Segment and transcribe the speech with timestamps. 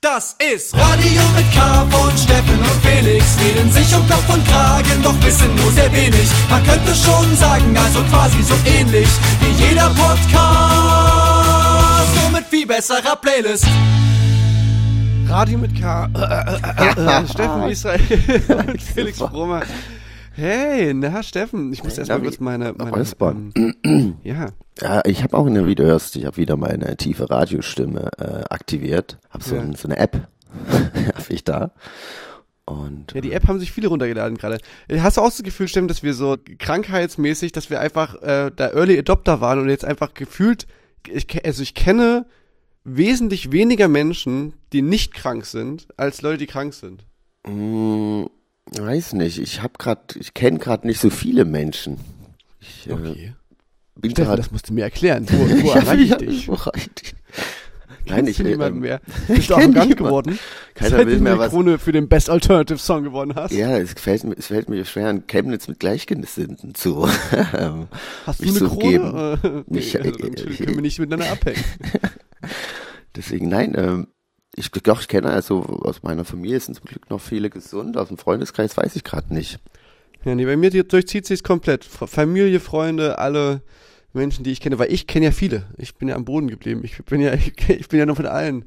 [0.00, 3.36] Das ist Radio mit K von Steffen und Felix.
[3.40, 6.30] Reden sich um Kopf und Kragen, doch wissen nur sehr wenig.
[6.48, 9.08] Man könnte schon sagen, also quasi so ähnlich
[9.40, 10.14] wie jeder Podcast.
[12.14, 13.66] Nur mit viel besserer Playlist.
[15.26, 16.08] Radio mit K.
[16.14, 18.00] Äh, äh, äh, äh, Steffen Israel
[18.68, 19.62] und Felix Brummer.
[20.38, 23.52] Hey, na Steffen, ich muss erstmal kurz meine, meine Räuspern.
[23.56, 24.50] ähm, ja.
[24.80, 28.44] Ja, ich habe auch, eine, wie du hörst, ich habe wieder meine tiefe Radiostimme äh,
[28.48, 29.18] aktiviert.
[29.30, 29.62] Hab so, Ja.
[29.62, 30.28] ein, so eine App,
[31.16, 31.72] hab ich da.
[32.66, 34.58] Und Ja, die App haben sich viele runtergeladen gerade.
[35.00, 38.68] Hast du auch das Gefühl, Steffen, dass wir so krankheitsmäßig, dass wir einfach äh, da
[38.68, 40.68] Early Adopter waren und jetzt einfach gefühlt,
[41.10, 42.26] ich, also ich kenne
[42.84, 47.04] wesentlich weniger Menschen, die nicht krank sind, als Leute, die krank sind.
[47.44, 48.28] mh,
[48.76, 51.98] weiß nicht, ich habe grad, ich kenne gerade nicht so viele Menschen.
[52.60, 53.34] Ich äh, Okay.
[53.96, 55.26] bin Steffen, gerade das musst du mir erklären.
[55.30, 56.48] Wo, wo erreiche ich dich?
[56.48, 57.14] Wo erreiche ich dich?
[58.06, 59.00] Nein, ich will, niemanden ähm, mehr.
[59.28, 60.38] Bist du arrogant geworden?
[60.74, 61.50] Keiner will mehr was.
[61.50, 63.52] Krone für den Best Alternative Song gewonnen hast.
[63.52, 67.06] Ja, es gefällt mir, es fällt mir schwer, in Chemnitz mit Gleichgesinnten zu.
[67.58, 67.88] ähm,
[68.24, 69.02] Hast du mich eine zu Krone?
[69.02, 69.14] umgeben.
[69.16, 71.62] Äh, nee, Mich- also dann können wir nicht miteinander abhängen.
[73.14, 74.08] Deswegen, nein, ähm,
[74.58, 78.08] ich, doch, ich kenne also aus meiner Familie sind zum Glück noch viele gesund, aus
[78.08, 79.58] dem Freundeskreis weiß ich gerade nicht.
[80.24, 81.84] Ja, nee, bei mir durchzieht sich's komplett.
[81.84, 83.62] Familie, Freunde, alle
[84.12, 85.64] Menschen, die ich kenne, weil ich kenne ja viele.
[85.76, 86.80] Ich bin ja am Boden geblieben.
[86.84, 87.32] Ich bin ja,
[87.68, 88.64] ich bin ja noch von allen.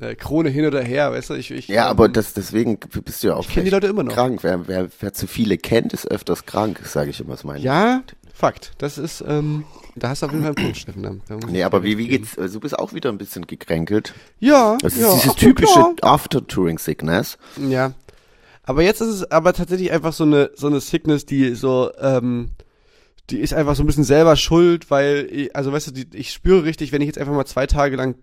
[0.00, 1.34] Äh, Krone hin oder her, weißt du?
[1.34, 4.02] Ich, ich, Ja, ähm, aber das, deswegen bist du ja auch Ich die Leute immer
[4.02, 4.12] noch.
[4.12, 4.42] krank.
[4.42, 7.32] Wer, wer, wer zu viele kennt, ist öfters krank, sage ich immer.
[7.32, 8.72] Das meine Ja, Fakt.
[8.78, 11.22] Das ist, ähm, da hast du auf jeden Fall einen Punkt, Steffen.
[11.50, 12.38] Nee, aber wie, wie geht's?
[12.38, 14.14] Also, du bist auch wieder ein bisschen gekränkelt.
[14.40, 15.92] Ja, Das ist ja, dieses ach, typische Ja.
[16.02, 17.38] After-Touring-Sickness.
[17.68, 17.92] Ja.
[18.64, 22.50] Aber jetzt ist es aber tatsächlich einfach so eine, so eine Sickness, die so, ähm,
[23.30, 26.32] die ist einfach so ein bisschen selber schuld, weil, ich, also weißt du, die, ich
[26.32, 28.14] spüre richtig, wenn ich jetzt einfach mal zwei Tage lang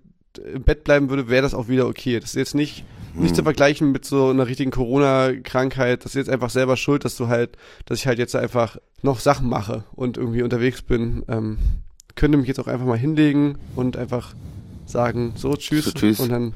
[0.53, 2.19] im Bett bleiben würde, wäre das auch wieder okay.
[2.19, 2.83] Das ist jetzt nicht,
[3.19, 6.05] nicht zu vergleichen mit so einer richtigen Corona-Krankheit.
[6.05, 9.19] Das ist jetzt einfach selber schuld, dass du halt, dass ich halt jetzt einfach noch
[9.19, 11.23] Sachen mache und irgendwie unterwegs bin.
[11.27, 11.57] Ähm,
[12.15, 14.33] könnte mich jetzt auch einfach mal hinlegen und einfach
[14.85, 16.19] sagen, so tschüss, So, tschüss.
[16.19, 16.53] und dann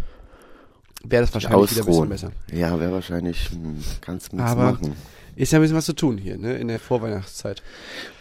[1.03, 2.31] wäre das wahrscheinlich wieder ein bisschen besser.
[2.51, 4.93] Ja, wäre wahrscheinlich, hm, kannst du nichts Aber- machen.
[5.35, 7.63] Ist ja ein bisschen was zu tun hier, ne, in der Vorweihnachtszeit.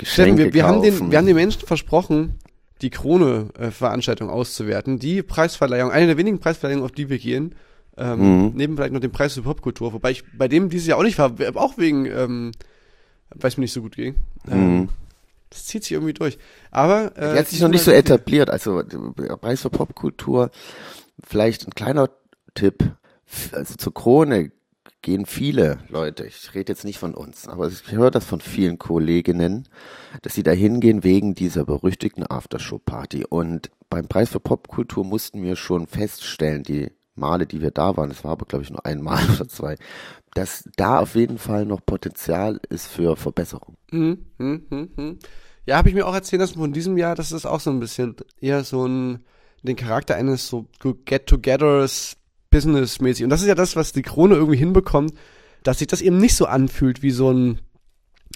[0.02, 2.38] Steffen, Geschenke wir, wir, haben den, wir haben den Menschen versprochen,
[2.80, 4.98] die Krone-Veranstaltung auszuwerten.
[4.98, 7.54] Die Preisverleihung, eine der wenigen Preisverleihungen, auf die wir gehen.
[7.96, 8.52] Ähm, Mhm.
[8.54, 11.18] Neben vielleicht noch dem Preis für Popkultur, wobei ich bei dem dieses Jahr auch nicht
[11.18, 12.52] war, auch wegen, ähm,
[13.34, 14.14] weil es mir nicht so gut ging.
[14.50, 14.88] Ähm, Mhm.
[15.50, 16.38] Das zieht sich irgendwie durch.
[16.70, 18.48] Aber äh, Die hat sich noch nicht so etabliert.
[18.48, 18.82] Also
[19.40, 20.50] Preis für Popkultur,
[21.22, 22.08] vielleicht ein kleiner
[22.54, 22.92] Tipp.
[23.52, 24.50] Also zur Krone
[25.02, 28.78] gehen viele Leute, ich rede jetzt nicht von uns, aber ich höre das von vielen
[28.78, 29.68] Kolleginnen,
[30.22, 33.24] dass sie da hingehen wegen dieser berüchtigten Aftershow-Party.
[33.28, 38.08] Und beim Preis für Popkultur mussten wir schon feststellen, die Male, die wir da waren,
[38.08, 39.76] das war aber glaube ich nur einmal oder zwei,
[40.34, 43.76] dass da auf jeden Fall noch Potenzial ist für Verbesserung.
[43.90, 45.18] Hm, hm, hm, hm.
[45.66, 47.80] Ja, habe ich mir auch erzählen lassen von diesem Jahr, dass es auch so ein
[47.80, 49.24] bisschen eher so ein,
[49.62, 50.66] den Charakter eines so
[51.04, 52.16] Get-togethers
[52.50, 53.24] Business-mäßig.
[53.24, 55.14] Und das ist ja das, was die Krone irgendwie hinbekommt,
[55.62, 57.60] dass sich das eben nicht so anfühlt wie so ein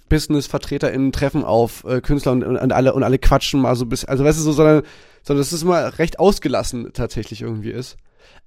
[0.09, 4.05] Business-VertreterInnen treffen auf äh, Künstler und, und, und alle und alle quatschen mal so bis,
[4.05, 4.83] also weißt du so, sondern,
[5.23, 7.97] sondern dass es immer recht ausgelassen tatsächlich irgendwie ist.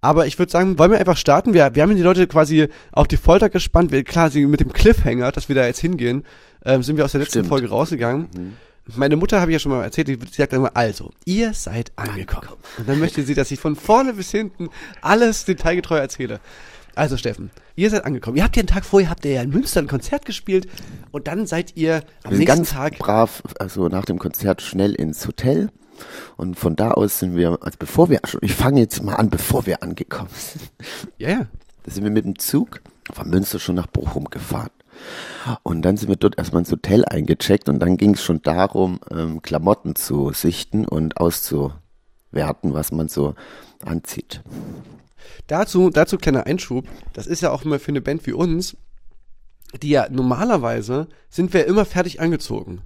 [0.01, 1.53] Aber ich würde sagen, wollen wir einfach starten?
[1.53, 3.91] Wir, wir haben die Leute quasi auf die Folter gespannt.
[3.91, 6.23] Wir, klar, sie mit dem Cliffhanger, dass wir da jetzt hingehen,
[6.63, 7.50] ähm, sind wir aus der letzten Stimmt.
[7.50, 8.57] Folge rausgegangen.
[8.95, 12.47] Meine Mutter habe ich ja schon mal erzählt, die, sagt immer, also, ihr seid angekommen.
[12.78, 14.69] Und dann möchte sie, dass ich von vorne bis hinten
[15.01, 16.39] alles detailgetreu erzähle.
[16.95, 18.35] Also Steffen, ihr seid angekommen.
[18.38, 20.68] Ihr habt ja einen Tag vorher, habt ihr ja in Münster ein Konzert gespielt
[21.12, 25.25] und dann seid ihr am nächsten ganz Tag brav, also nach dem Konzert schnell ins
[25.28, 25.69] Hotel.
[26.37, 29.65] Und von da aus sind wir, also bevor wir, ich fange jetzt mal an, bevor
[29.65, 30.69] wir angekommen sind.
[31.17, 31.47] Ja, ja.
[31.83, 34.69] Da sind wir mit dem Zug von Münster schon nach Bochum gefahren.
[35.63, 38.99] Und dann sind wir dort erstmal ins Hotel eingecheckt und dann ging es schon darum,
[39.11, 43.35] ähm, Klamotten zu sichten und auszuwerten, was man so
[43.85, 44.41] anzieht.
[45.47, 46.85] Dazu, dazu kleiner Einschub.
[47.13, 48.75] Das ist ja auch immer für eine Band wie uns,
[49.81, 52.81] die ja normalerweise sind wir immer fertig angezogen.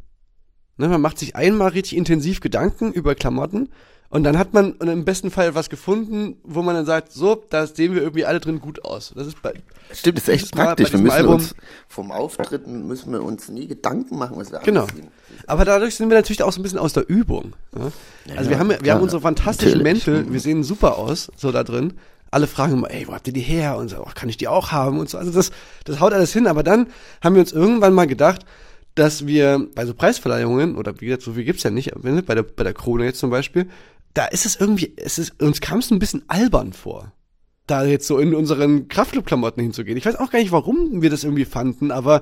[0.77, 3.69] Ne, man macht sich einmal richtig intensiv Gedanken über Klamotten
[4.09, 7.65] und dann hat man im besten Fall was gefunden, wo man dann sagt, so, da
[7.67, 9.13] sehen wir irgendwie alle drin gut aus.
[9.15, 9.53] Das ist bei,
[9.91, 10.91] Stimmt, das ist echt praktisch.
[10.91, 11.55] Wir müssen Album- uns
[11.87, 14.83] vom Auftritten müssen wir uns nie Gedanken machen, was wir Genau.
[14.83, 15.07] anziehen.
[15.47, 17.53] Aber dadurch sind wir natürlich auch so ein bisschen aus der Übung.
[17.75, 17.91] Ne?
[18.35, 20.05] Also wir ja, haben, wir klar, haben unsere fantastischen natürlich.
[20.07, 21.93] Mäntel, wir sehen super aus, so da drin.
[22.31, 23.77] Alle fragen immer, ey, wo habt ihr die her?
[23.77, 24.99] Und so, oh, kann ich die auch haben?
[24.99, 25.19] Und so.
[25.19, 25.51] Also das,
[25.85, 26.47] das haut alles hin.
[26.47, 26.87] Aber dann
[27.23, 28.43] haben wir uns irgendwann mal gedacht,
[28.95, 32.43] dass wir bei so Preisverleihungen, oder wie gesagt, so viel gibt's ja nicht, bei der,
[32.43, 33.67] bei der Krone jetzt zum Beispiel,
[34.13, 37.11] da ist es irgendwie, es ist, uns kam es ein bisschen albern vor.
[37.65, 39.97] da jetzt so in unseren Kraftclub-Klamotten hinzugehen.
[39.97, 42.21] Ich weiß auch gar nicht, warum wir das irgendwie fanden, aber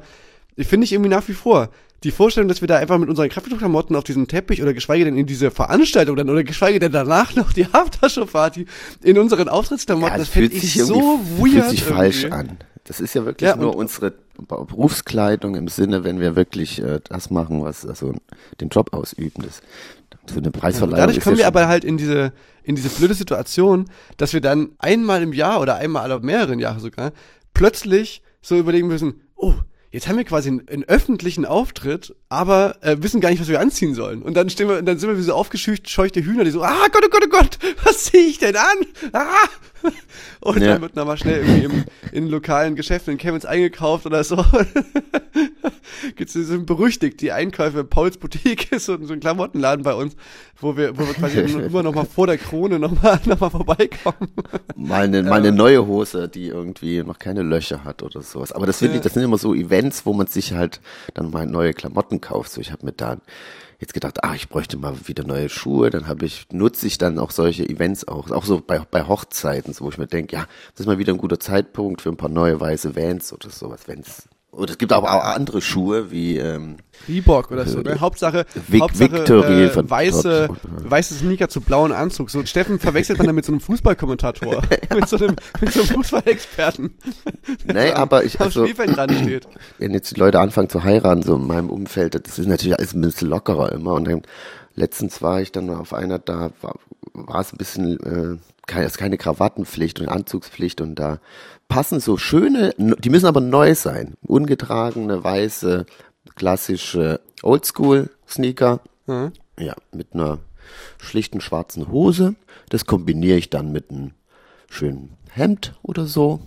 [0.56, 1.70] ich finde ich irgendwie nach wie vor.
[2.04, 5.18] Die Vorstellung, dass wir da einfach mit unseren Kraftclub-Klamotten auf diesem Teppich oder geschweige denn
[5.18, 8.66] in diese Veranstaltung dann oder geschweige denn danach noch die Aftershow-Party
[9.04, 11.52] in unseren Auftrittsklamotten, Ja, das das finde fühlt ich sich so weird.
[11.54, 12.36] fühlt sich falsch irgendwie.
[12.52, 12.58] an.
[12.86, 17.30] Das ist ja wirklich Ja, nur unsere Berufskleidung im Sinne, wenn wir wirklich äh, das
[17.30, 18.14] machen, was also
[18.60, 19.44] den Job ausüben.
[19.44, 19.62] Das,
[20.26, 22.34] so eine Preisverleihung Dadurch ist kommen wir ja aber halt in diese,
[22.64, 23.86] in diese blöde Situation,
[24.18, 27.12] dass wir dann einmal im Jahr oder einmal alle mehreren Jahre sogar
[27.54, 29.54] plötzlich so überlegen müssen, oh,
[29.92, 33.60] jetzt haben wir quasi einen, einen öffentlichen Auftritt, aber äh, wissen gar nicht, was wir
[33.60, 34.22] anziehen sollen.
[34.22, 37.04] Und dann stehen wir, dann sind wir wie so aufgescheuchte Hühner, die so, ah Gott,
[37.06, 38.78] oh Gott, oh Gott, was ziehe ich denn an?
[39.12, 39.26] Ah!
[40.42, 40.74] Und Ja.
[40.74, 44.44] dann wird nochmal schnell irgendwie im, in lokalen Geschäften in Kevins eingekauft oder so.
[46.16, 50.16] Gibt's sind berüchtigt, die Einkäufe, Pauls Boutique ist so, so ein Klamottenladen bei uns,
[50.60, 53.50] wo wir, wo wir quasi immer noch mal vor der Krone noch mal, noch mal
[53.50, 54.30] vorbeikommen.
[54.76, 58.52] mal eine, mal eine neue Hose, die irgendwie noch keine Löcher hat oder sowas.
[58.52, 58.98] Aber das finde Ja.
[59.00, 60.80] ich, das sind immer so Events, wo man sich halt
[61.14, 62.52] dann mal neue Klamotten kauft.
[62.52, 63.18] So, ich habe mir da
[63.80, 65.90] jetzt gedacht, ah, ich bräuchte mal wieder neue Schuhe.
[65.90, 69.74] Dann habe ich, nutze ich dann auch solche Events auch, auch so bei, bei Hochzeiten,
[69.74, 72.18] so, wo ich mir denke, ja, das ist mal wieder ein guter Zeitpunkt für ein
[72.18, 74.30] paar neue weiße Vans oder sowas, wenn's.
[74.52, 76.76] Und es gibt aber auch andere Schuhe wie ähm,
[77.08, 78.02] Reebok oder so, ne?
[78.02, 80.50] Hauptsache, Vic- Hauptsache Victory äh, von weiße,
[80.84, 82.30] weiße Sneaker zu blauen Anzug.
[82.30, 84.62] So Steffen verwechselt man dann mit so einem Fußballkommentator,
[84.94, 86.94] mit so einem, mit so einem Fußballexperten.
[87.66, 89.48] Nee, aber ich, also, Spielfeld dran steht.
[89.78, 92.94] wenn jetzt die Leute anfangen zu heiraten, so in meinem Umfeld, das ist natürlich alles
[92.94, 93.94] ein bisschen lockerer immer.
[93.94, 94.22] Und dann
[94.76, 96.76] letztens war ich dann auf einer, da war,
[97.14, 98.38] war es ein bisschen, äh,
[98.68, 101.20] keine, es ist keine Krawattenpflicht und Anzugspflicht und da
[101.68, 105.86] passen so schöne, die müssen aber neu sein, ungetragene, weiße,
[106.36, 108.82] klassische Oldschool-Sneaker.
[109.08, 109.32] Mhm.
[109.58, 110.40] Ja, mit einer
[110.98, 112.36] schlichten schwarzen Hose.
[112.70, 114.12] Das kombiniere ich dann mit einem
[114.70, 116.42] schönen Hemd oder so.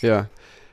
[0.00, 0.28] Ja.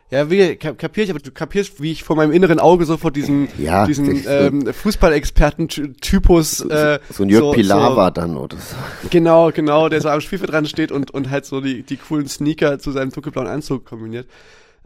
[0.10, 3.16] Ja, wie kap kapier ich, aber du kapierst, wie ich vor meinem inneren Auge sofort
[3.18, 8.64] diesen, Ja, diesen das- ähm, Fußballexperten-Typus äh, So ein Jörg so, Pilawa dann oder so.
[9.04, 11.98] So, genau, genau, der so am Spielfeld dran steht und, und halt so die, die
[11.98, 14.28] coolen Sneaker zu seinem dunkelblauen Anzug kombiniert.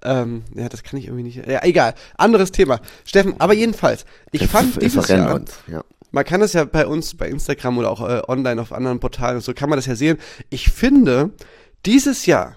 [0.03, 1.45] Ähm, ja, das kann ich irgendwie nicht.
[1.47, 1.93] Ja, egal.
[2.17, 2.79] Anderes Thema.
[3.05, 5.83] Steffen, aber jedenfalls, ich fand Wir dieses Jahr, uns, ja.
[6.11, 9.35] man kann das ja bei uns, bei Instagram oder auch äh, online auf anderen Portalen
[9.35, 10.17] und so, kann man das ja sehen.
[10.49, 11.29] Ich finde,
[11.85, 12.55] dieses Jahr,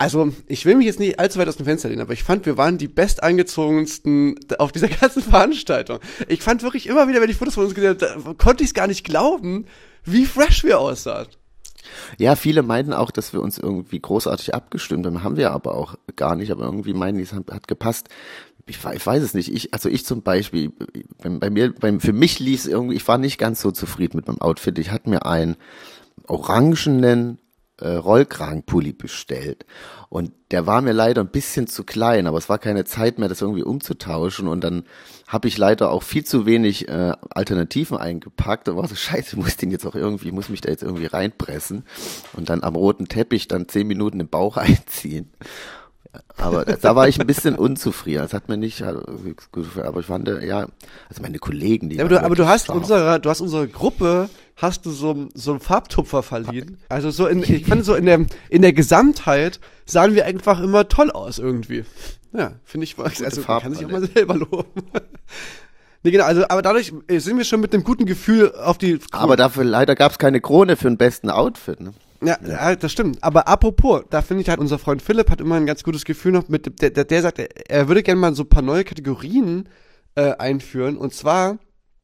[0.00, 2.46] also ich will mich jetzt nicht allzu weit aus dem Fenster lehnen, aber ich fand,
[2.46, 5.98] wir waren die bestangezogensten auf dieser ganzen Veranstaltung.
[6.26, 8.74] Ich fand wirklich immer wieder, wenn ich Fotos von uns gesehen habe, konnte ich es
[8.74, 9.66] gar nicht glauben,
[10.02, 11.26] wie fresh wir aussahen.
[12.16, 15.22] Ja, viele meinten auch, dass wir uns irgendwie großartig abgestimmt haben.
[15.22, 16.50] Haben wir aber auch gar nicht.
[16.50, 18.08] Aber irgendwie meinen die, es hat, gepasst.
[18.64, 19.52] Ich, ich weiß es nicht.
[19.52, 20.72] Ich, also ich zum Beispiel,
[21.22, 24.16] bei, bei mir, bei, für mich lief es irgendwie, ich war nicht ganz so zufrieden
[24.16, 24.78] mit meinem Outfit.
[24.78, 25.56] Ich hatte mir einen
[26.26, 27.38] orangenen
[27.80, 29.66] äh, Rollkragenpulli bestellt.
[30.08, 33.28] Und der war mir leider ein bisschen zu klein, aber es war keine Zeit mehr,
[33.28, 34.48] das irgendwie umzutauschen.
[34.48, 34.84] Und dann
[35.28, 38.68] habe ich leider auch viel zu wenig äh, Alternativen eingepackt.
[38.68, 40.82] Und war so, scheiße, ich muss den jetzt auch irgendwie, ich muss mich da jetzt
[40.82, 41.84] irgendwie reinpressen.
[42.32, 45.30] Und dann am roten Teppich dann zehn Minuten im Bauch einziehen.
[46.36, 48.22] Aber da war ich ein bisschen unzufrieden.
[48.22, 48.94] Das hat mir nicht, äh,
[49.52, 49.86] gut gefallen.
[49.86, 50.66] aber ich fand, äh, ja,
[51.08, 52.78] also meine Kollegen, die Ja, aber du, aber du hast scharf.
[52.78, 56.78] unserer, du hast unserer Gruppe, hast du so, so einen Farbtupfer verliehen.
[56.88, 60.88] Also so in, ich fand so in der, in der Gesamtheit sahen wir einfach immer
[60.88, 61.84] toll aus irgendwie.
[62.32, 64.82] Ja, finde ich, also man kann sich auch mal selber loben.
[66.02, 69.36] nee, genau, also, aber dadurch sind wir schon mit einem guten Gefühl auf die, Aber
[69.36, 71.80] dafür leider gab es keine Krone für den besten Outfit.
[71.80, 71.92] Ne?
[72.22, 73.22] Ja, ja, das stimmt.
[73.22, 76.32] Aber apropos, da finde ich halt, unser Freund Philipp hat immer ein ganz gutes Gefühl
[76.32, 79.68] noch mit, der, der, der sagt, er, würde gerne mal so ein paar neue Kategorien
[80.14, 80.96] äh, einführen.
[80.96, 81.58] Und zwar,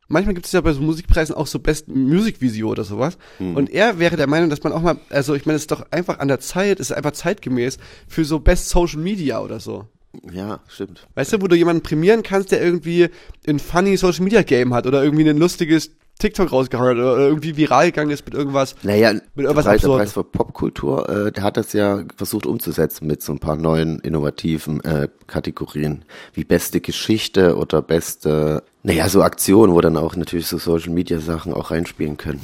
[0.09, 3.19] manchmal gibt es ja bei so Musikpreisen auch so Best Music Video oder sowas.
[3.55, 5.91] Und er wäre der Meinung, dass man auch mal, also ich meine, es ist doch
[5.91, 9.87] einfach an der Zeit, es ist einfach zeitgemäß für so Best Social Media oder so.
[10.33, 11.07] Ja, stimmt.
[11.15, 13.09] Weißt du, wo du jemanden prämieren kannst, der irgendwie
[13.47, 17.57] ein funny Social Media Game hat oder irgendwie ein lustiges TikTok rausgehauen hat oder irgendwie
[17.57, 18.75] viral gegangen ist mit irgendwas.
[18.83, 19.89] Naja, Mit der irgendwas Preis, der.
[19.89, 23.99] Preis für Popkultur, äh, der hat das ja versucht umzusetzen mit so ein paar neuen
[24.01, 30.47] innovativen äh, Kategorien, wie beste Geschichte oder beste, naja, so Aktionen, wo dann auch natürlich
[30.47, 32.41] so Social Media Sachen auch reinspielen können.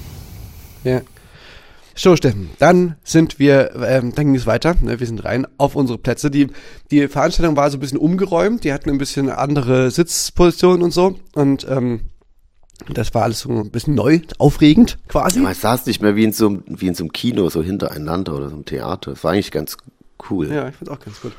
[0.84, 1.00] Ja.
[1.94, 5.76] So, Steffen, dann sind wir, ähm, dann ging es weiter, ne, wir sind rein auf
[5.76, 6.30] unsere Plätze.
[6.30, 6.48] Die,
[6.90, 11.18] die Veranstaltung war so ein bisschen umgeräumt, die hatten ein bisschen andere Sitzpositionen und so
[11.34, 12.00] und ähm,
[12.88, 15.40] das war alles so ein bisschen neu, aufregend quasi.
[15.40, 18.34] Man saß nicht mehr wie in so einem, wie in so einem Kino, so hintereinander
[18.34, 19.12] oder so einem Theater.
[19.12, 19.76] Das war eigentlich ganz
[20.30, 20.50] cool.
[20.50, 21.32] Ja, ich find's auch ganz gut.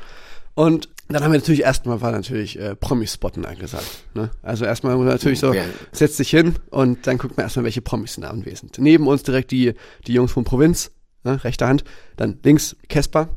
[0.54, 4.04] Und dann haben wir natürlich erstmal war natürlich äh, Promis-Spotten angesagt.
[4.14, 4.30] Ne?
[4.42, 5.52] Also erstmal muss man natürlich so,
[5.92, 8.78] setzt sich hin und dann guckt man erstmal, welche Promis sind da anwesend.
[8.78, 9.74] Neben uns direkt die,
[10.06, 10.92] die Jungs von Provinz,
[11.22, 11.84] ne, rechte Hand.
[12.16, 13.28] Dann links Casper.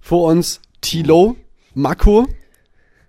[0.00, 1.36] Vor uns Tilo,
[1.74, 2.26] Mako,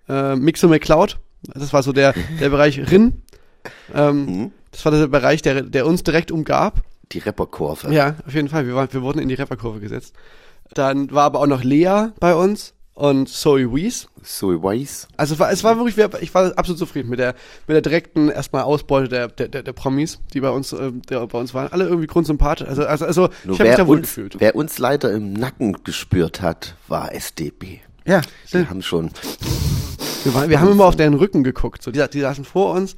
[0.08, 1.18] äh, Mixo McCloud.
[1.54, 3.22] Das war so der, der Bereich Rin.
[3.94, 4.52] Ähm, Mhm.
[4.72, 6.82] Das war der Bereich, der, der uns direkt umgab.
[7.12, 7.92] Die Rapperkurve.
[7.92, 8.66] Ja, auf jeden Fall.
[8.66, 10.14] Wir, waren, wir wurden in die Rapperkurve gesetzt.
[10.72, 14.08] Dann war aber auch noch Lea bei uns und Zoe Wees.
[14.22, 15.08] Zoe Weiss.
[15.16, 17.34] Also es war, es war wirklich, ich war absolut zufrieden mit der,
[17.66, 21.38] mit der direkten erstmal Ausbeute der, der, der, Promis, die bei uns, äh, der bei
[21.38, 21.72] uns waren.
[21.72, 22.68] Alle irgendwie grundsympathisch.
[22.68, 24.36] Also, also, also Nur ich habe mich da wohl uns, gefühlt.
[24.38, 27.80] wer uns leider im Nacken gespürt hat, war SDP.
[28.04, 28.20] Ja,
[28.52, 29.10] Die haben schon,
[30.24, 31.82] wir, waren, wir haben immer auf deren Rücken geguckt.
[31.82, 32.96] So, die, die saßen vor uns.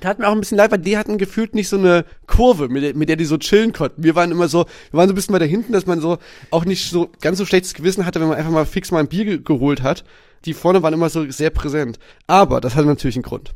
[0.00, 2.68] Da hat mir auch ein bisschen leid, weil die hatten gefühlt nicht so eine Kurve,
[2.68, 4.02] mit der, mit der die so chillen konnten.
[4.02, 6.18] Wir waren immer so, wir waren so ein bisschen weiter hinten, dass man so
[6.50, 9.08] auch nicht so ganz so schlechtes Gewissen hatte, wenn man einfach mal fix mal ein
[9.08, 10.04] Bier ge geholt hat.
[10.46, 11.98] Die vorne waren immer so sehr präsent.
[12.26, 13.54] Aber das hatte natürlich einen Grund.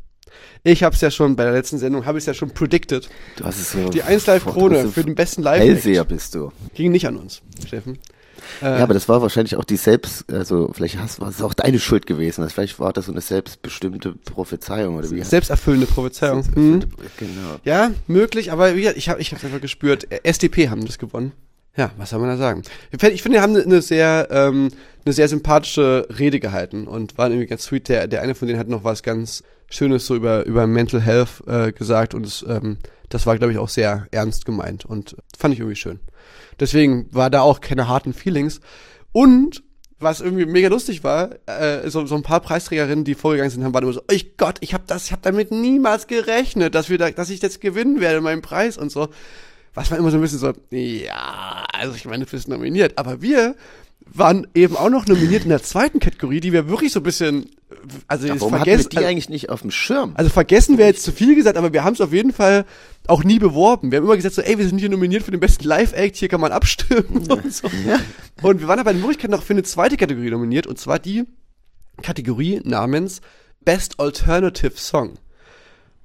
[0.63, 3.09] Ich habe es ja schon bei der letzten Sendung, habe ich es ja schon predicted.
[3.37, 3.89] du hast es so.
[3.89, 6.51] Die 1 Live Krone für den besten live Hellseher bist du.
[6.73, 7.99] ging nicht an uns, Steffen.
[8.61, 11.79] Ja, aber das war wahrscheinlich auch die selbst, also vielleicht hast, war es auch deine
[11.79, 12.41] Schuld gewesen.
[12.41, 15.23] Also vielleicht war das so eine selbstbestimmte Prophezeiung oder wie?
[15.23, 16.43] Selbsterfüllende Prophezeiung.
[16.55, 16.79] Mhm.
[17.17, 17.59] Genau.
[17.63, 20.11] Ja, möglich, aber wie ich habe ich hab's einfach gespürt.
[20.11, 21.33] Äh, SDP haben das gewonnen.
[21.77, 22.61] Ja, was soll man da sagen?
[22.91, 24.69] Ich finde, ich finde, die haben eine sehr, ähm,
[25.03, 27.89] eine sehr sympathische Rede gehalten und waren irgendwie ganz sweet.
[27.89, 31.43] Der, der eine von denen hat noch was ganz Schönes so über, über Mental Health
[31.47, 32.77] äh, gesagt und es, ähm,
[33.09, 35.99] das war, glaube ich, auch sehr ernst gemeint und fand ich irgendwie schön.
[36.59, 38.61] Deswegen war da auch keine harten Feelings.
[39.11, 39.63] Und
[39.99, 43.73] was irgendwie mega lustig war, äh, so, so ein paar Preisträgerinnen, die vorgegangen sind, haben
[43.73, 46.97] waren immer so, oh Gott, ich habe das, ich habe damit niemals gerechnet, dass wir
[46.97, 49.09] da, dass ich jetzt gewinnen werde, meinen Preis und so.
[49.73, 53.21] Was war immer so ein bisschen so, ja, also ich meine, du bist nominiert, aber
[53.21, 53.55] wir
[54.13, 57.49] waren eben auch noch nominiert in der zweiten Kategorie, die wir wirklich so ein bisschen,
[58.07, 60.11] also jetzt Warum vergessen, die eigentlich nicht auf dem Schirm?
[60.15, 62.65] also vergessen wäre jetzt zu viel gesagt, aber wir haben es auf jeden Fall
[63.07, 63.91] auch nie beworben.
[63.91, 66.29] Wir haben immer gesagt so, ey, wir sind hier nominiert für den besten Live-Act, hier
[66.29, 67.67] kann man abstimmen und so.
[68.41, 71.25] Und wir waren aber in Wirklichkeit noch für eine zweite Kategorie nominiert, und zwar die
[72.01, 73.21] Kategorie namens
[73.65, 75.13] Best Alternative Song.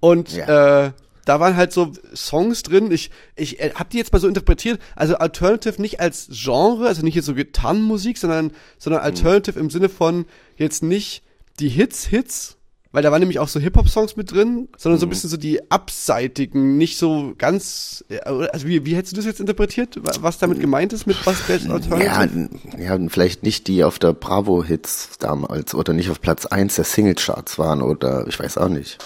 [0.01, 0.87] Und Ja.
[0.87, 0.93] äh,
[1.31, 2.91] da waren halt so Songs drin.
[2.91, 4.81] Ich, ich äh, hab die jetzt mal so interpretiert.
[4.97, 9.89] Also Alternative nicht als Genre, also nicht jetzt so Gitarrenmusik, sondern, sondern Alternative im Sinne
[9.89, 11.23] von jetzt nicht
[11.61, 12.57] die Hits, Hits,
[12.93, 15.71] weil da waren nämlich auch so Hip-Hop-Songs mit drin, sondern so ein bisschen so die
[15.71, 20.39] abseitigen, nicht so ganz, äh, also wie, wie hättest du das jetzt interpretiert, wa- was
[20.39, 22.49] damit gemeint ist mit was Best Ja, Alternative?
[22.79, 26.85] ja, und vielleicht nicht die auf der Bravo-Hits damals oder nicht auf Platz 1 der
[26.85, 28.99] Singlecharts waren oder ich weiß auch nicht.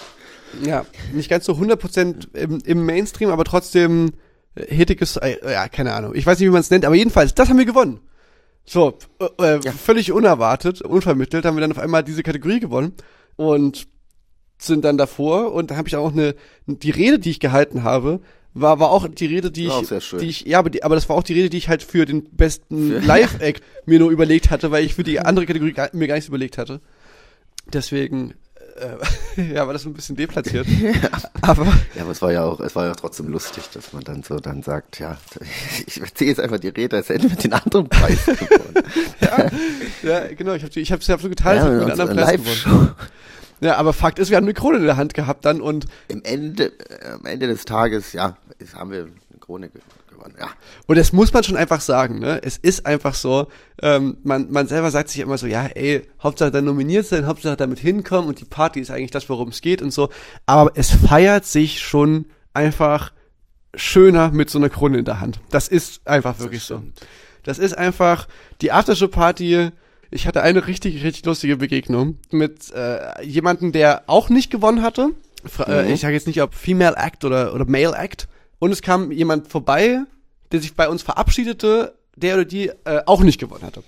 [0.63, 4.13] Ja, nicht ganz so 100% im, im Mainstream, aber trotzdem
[4.55, 6.15] äh, hittiges, äh, ja, keine Ahnung.
[6.15, 8.01] Ich weiß nicht, wie man es nennt, aber jedenfalls, das haben wir gewonnen.
[8.65, 8.99] So,
[9.39, 12.93] äh, äh, völlig unerwartet, unvermittelt, haben wir dann auf einmal diese Kategorie gewonnen
[13.37, 13.87] und
[14.59, 16.35] sind dann davor und da habe ich auch eine,
[16.67, 18.21] die Rede, die ich gehalten habe,
[18.55, 21.09] war, war auch die Rede, die War ich, die ich, ja, aber, die, aber das
[21.09, 24.71] war auch die Rede, die ich halt für den besten Live-Act mir nur überlegt hatte,
[24.71, 26.81] weil ich für die andere Kategorie gar, mir gar nichts überlegt hatte.
[27.73, 28.35] Deswegen,
[28.77, 30.67] äh, ja, war das ein bisschen deplatziert.
[31.41, 34.23] Aber Ja, aber es war ja auch, es war ja trotzdem lustig, dass man dann
[34.23, 35.17] so dann sagt, ja,
[35.87, 38.75] ich erzähle jetzt einfach die Rede, als hätten wir den anderen Preis gewonnen.
[39.21, 39.51] ja,
[40.03, 42.65] ja, genau, ich habe ich hab's ja so geteilt, ja, ich mit anderen unserer Preis
[42.65, 42.95] gewonnen.
[43.61, 46.23] Ja, aber Fakt ist, wir haben eine Krone in der Hand gehabt dann und Im
[46.23, 48.37] Ende, äh, am Ende des Tages, ja,
[48.75, 49.71] haben wir eine Krone
[50.25, 50.37] gewonnen.
[50.41, 50.51] Ja,
[50.87, 52.41] Und das muss man schon einfach sagen, ne?
[52.43, 53.49] Es ist einfach so,
[53.83, 57.57] ähm, man, man selber sagt sich immer so, ja, ey, Hauptsache da nominiert sein, Hauptsache
[57.57, 60.09] damit hinkommen und die Party ist eigentlich das, worum es geht und so.
[60.47, 63.13] Aber es feiert sich schon einfach
[63.75, 65.41] schöner mit so einer Krone in der Hand.
[65.51, 66.83] Das ist einfach wirklich so.
[67.43, 68.29] Das ist einfach
[68.61, 69.71] die Aftershow-Party.
[70.11, 75.11] Ich hatte eine richtig, richtig lustige Begegnung mit äh, jemanden, der auch nicht gewonnen hatte.
[75.45, 78.29] Fra äh, ich sage jetzt nicht, ob Female Act oder, oder Male Act.
[78.61, 80.05] Und es kam jemand vorbei,
[80.55, 83.83] der sich bei uns verabschiedete, der oder die äh, auch nicht gewonnen hatte.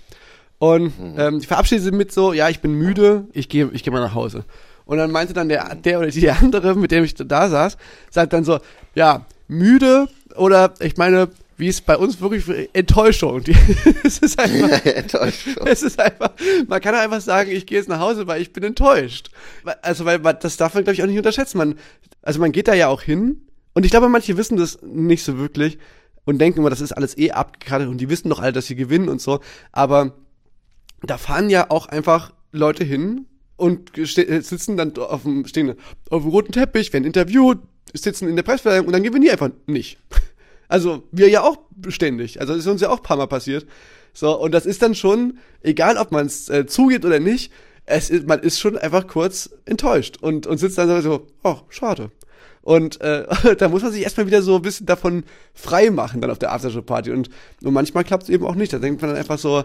[0.59, 4.01] Und ähm, die verabschiedete mit so, ja, ich bin müde, ich gehe ich geh mal
[4.01, 4.43] nach Hause.
[4.85, 7.77] Und dann meinte dann der, der oder die der andere, mit dem ich da saß,
[8.09, 8.59] sagt dann so,
[8.95, 13.43] ja, müde oder ich meine, wie es bei uns wirklich Enttäuschung.
[13.43, 13.55] Die,
[14.03, 15.47] es ist einfach, Enttäuscht.
[15.65, 16.31] es ist einfach,
[16.67, 19.29] man kann einfach sagen, ich gehe jetzt nach Hause, weil ich bin enttäuscht.
[19.81, 21.59] Also, weil man, das darf man, glaube ich, auch nicht unterschätzen.
[21.59, 21.75] Man,
[22.21, 23.41] also man geht da ja auch hin
[23.73, 25.77] und ich glaube, manche wissen das nicht so wirklich
[26.27, 28.75] und denken immer, das ist alles eh abgekartet und die wissen doch alle, dass sie
[28.75, 29.39] gewinnen und so.
[29.71, 30.13] Aber
[31.01, 35.75] da fahren ja auch einfach Leute hin und äh, sitzen dann auf dem, stehen
[36.09, 37.59] auf dem roten Teppich, werden interviewt,
[37.93, 39.97] sitzen in der Presseverleihung und dann gewinnen die einfach nicht.
[40.69, 42.41] Also wir ja auch ständig.
[42.41, 43.65] Also das ist uns ja auch ein paar Mal passiert.
[44.11, 47.53] So, und das ist dann schon, egal ob man es äh, zugeht oder nicht,
[47.85, 52.11] es ist, man ist schon einfach kurz enttäuscht und, und sitzt dann so, oh, schade.
[52.67, 53.25] Und äh,
[53.57, 56.51] da muss man sich erstmal wieder so ein bisschen davon frei machen dann auf der
[56.51, 57.11] Aftershow-Party.
[57.11, 57.29] Und,
[57.63, 58.73] und manchmal klappt es eben auch nicht.
[58.73, 59.63] Da denkt man dann einfach so,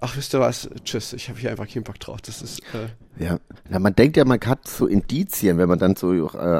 [0.00, 2.20] ach, wisst ihr was, tschüss, ich habe hier einfach keinen Bock drauf.
[2.22, 3.38] Das ist, äh, Ja.
[3.68, 6.16] Na, man denkt ja, man hat so Indizien, wenn man dann so äh,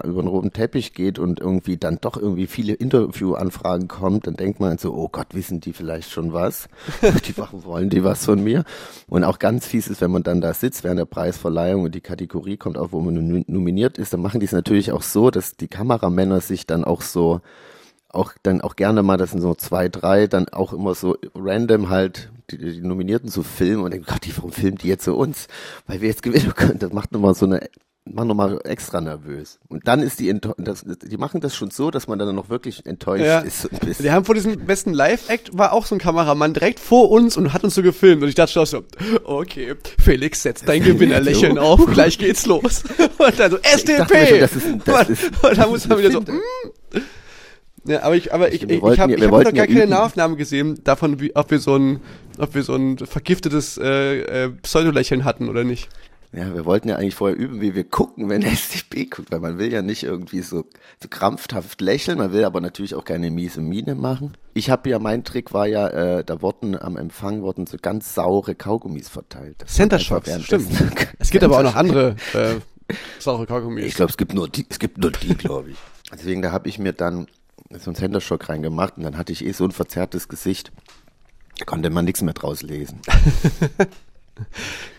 [0.07, 4.59] über den roten Teppich geht und irgendwie dann doch irgendwie viele Interviewanfragen kommt, dann denkt
[4.61, 6.69] man so, oh Gott, wissen die vielleicht schon was?
[7.27, 8.65] die machen, wollen die was von mir?
[9.09, 12.01] Und auch ganz fies ist, wenn man dann da sitzt während der Preisverleihung und die
[12.01, 15.31] Kategorie kommt auf, wo man nom- nominiert ist, dann machen die es natürlich auch so,
[15.31, 17.41] dass die Kameramänner sich dann auch so
[18.11, 21.91] auch dann auch gerne mal, das sind so zwei, drei, dann auch immer so random
[21.91, 25.15] halt die, die Nominierten zu filmen und denken, Gott, die, warum filmen die jetzt so
[25.17, 25.47] uns?
[25.87, 26.79] Weil wir jetzt gewinnen können.
[26.79, 27.69] Das macht nochmal so eine,
[28.11, 29.59] macht nochmal extra nervös.
[29.69, 32.87] Und dann ist die, das, die machen das schon so, dass man dann noch wirklich
[32.87, 33.41] enttäuscht Ja.
[33.41, 33.71] ist.
[33.71, 34.03] Ein bisschen.
[34.05, 37.53] Wir haben vor diesem besten Live-Act war auch so ein Kameramann direkt vor uns und
[37.53, 38.23] hat uns so gefilmt.
[38.23, 38.83] Und ich dachte schon so,
[39.25, 42.83] okay, Felix, setz dein Gewinnerlächeln auf, gleich geht's los.
[43.19, 44.27] Und dann so, SDP!
[44.27, 46.41] schon, das ist- das und, ist- und dann muss man wieder so, mm.
[47.89, 49.53] Ja, aber ich, aber ich, Wir ich, wollten ich habe ja- ich hab noch gar
[49.55, 50.37] ja keine üben.
[50.37, 52.01] Gesehen davon, wie, ob wir so ein,
[52.39, 55.89] ob wir so ein vergiftetes äh, äh, Pseudolächeln hatten oder nicht.
[56.31, 59.41] Ja, wir wollten ja eigentlich vorher üben, wie wir gucken, wenn der SDP guckt, weil
[59.41, 60.67] man will ja nicht irgendwie so,
[61.03, 64.37] so krampfhaft lächeln, man will aber natürlich auch keine miese Miene machen.
[64.53, 68.15] Ich habe ja, mein Trick war ja, äh, da wurden am Empfang wurden so ganz
[68.15, 69.57] saure Kaugummis verteilt.
[69.61, 70.69] Das Center Shocks, stimmt.
[71.19, 72.57] Es gibt aber auch noch andere äh,
[73.19, 73.87] saure Kaugummis.
[73.87, 75.77] Ich glaube, es gibt nur die, es gibt nur die, glaube ich.
[76.13, 77.27] Deswegen, da habe ich mir dann
[77.71, 80.73] so einen Center Shock reingemacht und dann hatte ich eh so ein verzerrtes Gesicht.
[81.59, 83.01] Da konnte man nichts mehr draus lesen.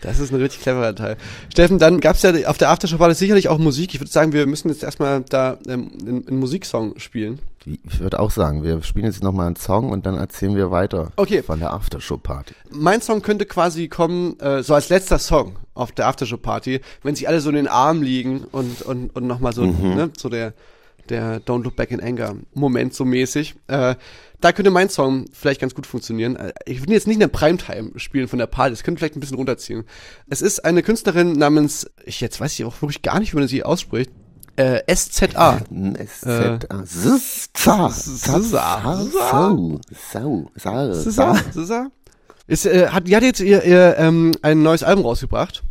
[0.02, 1.16] Das ist ein richtig cleverer Teil.
[1.50, 3.94] Steffen, dann gab's ja auf der Aftershow-Party sicherlich auch Musik.
[3.94, 7.38] Ich würde sagen, wir müssen jetzt erstmal da ähm, einen, einen Musiksong spielen.
[7.64, 11.12] Ich würde auch sagen, wir spielen jetzt nochmal einen Song und dann erzählen wir weiter
[11.16, 11.42] Okay.
[11.42, 12.54] von der Aftershow-Party.
[12.70, 17.26] Mein Song könnte quasi kommen, äh, so als letzter Song auf der Aftershow-Party, wenn sie
[17.26, 20.54] alle so in den Armen liegen und, und, und nochmal so, ne, so der,
[21.08, 23.54] der Don't Look Back in Anger Moment so mäßig.
[23.68, 23.94] Äh,
[24.40, 26.36] da könnte mein Song vielleicht ganz gut funktionieren.
[26.36, 29.16] Äh, Ich würde jetzt nicht in der Primetime spielen von der Party, das könnte vielleicht
[29.16, 29.84] ein bisschen runterziehen.
[30.28, 33.48] Es ist eine Künstlerin namens, ich jetzt weiß ich auch wirklich gar nicht, wie man
[33.48, 34.10] sie ausspricht,
[34.56, 35.60] äh, SZA.
[36.06, 37.90] SZA.
[40.94, 41.34] SZA?
[41.52, 41.90] SZA?
[42.46, 45.62] Ist, äh, hat, die hat jetzt ihr, ihr ähm, ein neues Album rausgebracht.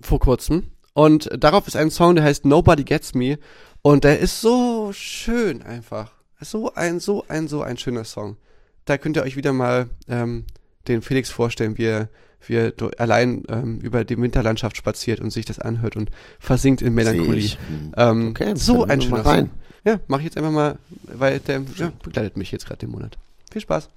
[0.00, 0.70] Vor kurzem.
[0.94, 3.38] Und darauf ist ein Song, der heißt Nobody Gets Me.
[3.86, 6.10] Und der ist so schön einfach.
[6.40, 8.36] So ein, so ein, so ein schöner Song.
[8.84, 10.44] Da könnt ihr euch wieder mal ähm,
[10.88, 12.08] den Felix vorstellen, wie er,
[12.44, 16.94] wie er allein ähm, über die Winterlandschaft spaziert und sich das anhört und versinkt in
[16.94, 17.50] Melancholie.
[17.68, 17.92] Hm.
[17.96, 19.22] Ähm, Okay, so ein schöner.
[19.22, 19.50] Song.
[19.84, 23.16] Ja, mach ich jetzt einfach mal, weil der ja, begleitet mich jetzt gerade den Monat.
[23.52, 23.88] Viel Spaß.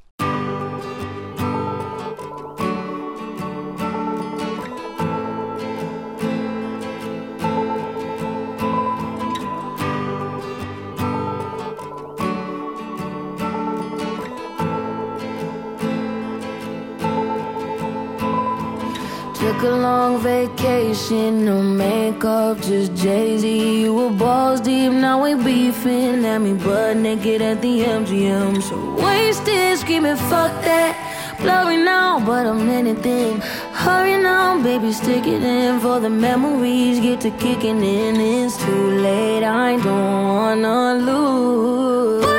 [20.00, 23.82] Long vacation, no makeup, just Jay Z.
[23.82, 26.24] You were balls deep, now we beefing.
[26.32, 28.62] At me butt naked at the MGM.
[28.68, 30.94] So wasted, screaming, fuck that.
[31.42, 33.42] Blurry now, but I'm anything.
[33.84, 37.00] Hurry now, baby, stick it in for the memories.
[37.02, 39.44] Get to kicking in, it's too late.
[39.44, 42.39] I don't wanna lose.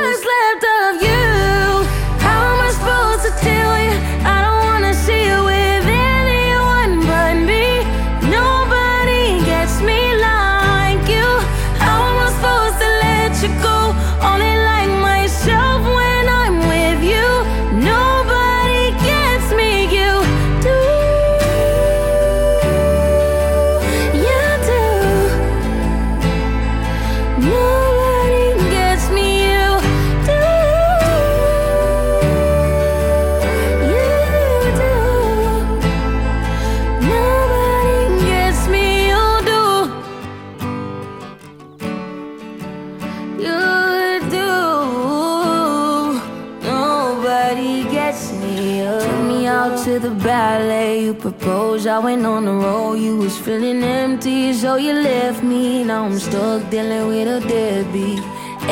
[51.41, 51.87] Proposed.
[51.87, 52.95] I went on the road.
[52.95, 55.83] You was feeling empty, so you left me.
[55.83, 58.19] Now I'm stuck dealing with a deadbeat.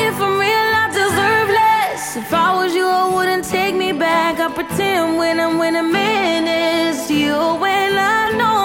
[0.06, 2.16] If I'm real, I deserve less.
[2.16, 4.38] If I was you, I wouldn't take me back.
[4.40, 7.36] I pretend when I'm with a man it's you.
[7.64, 8.59] When I know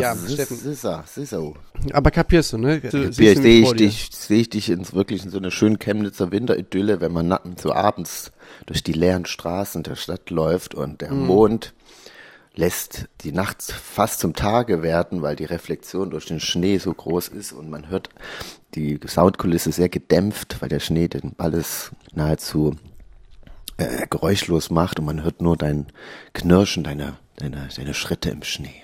[0.00, 0.56] Ja, Steffen.
[0.56, 1.52] Sissa, Sissa.
[1.92, 2.80] Aber kapierst du, ne?
[2.80, 6.32] Du, du sehe ich dich, sehe ich dich in, wirklich in so einer schönen Chemnitzer
[6.32, 8.32] Winteridylle, wenn man natten so abends
[8.66, 10.98] durch die leeren Straßen der Stadt läuft und Mhm.
[10.98, 11.74] der Mond
[12.54, 17.28] lässt die Nacht fast zum Tage werden, weil die Reflexion durch den Schnee so groß
[17.28, 18.08] ist und man hört
[18.74, 22.74] die Soundkulisse sehr gedämpft, weil der Schnee den alles nahezu
[23.78, 25.86] äh, geräuschlos macht und man hört nur dein
[26.34, 28.74] Knirschen, deine, deine, deine Schritte im Schnee.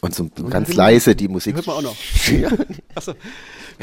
[0.00, 1.56] Und so ganz leise die Musik.
[1.56, 1.96] hört man auch noch.
[2.32, 2.50] Ja.
[2.94, 3.14] Achso.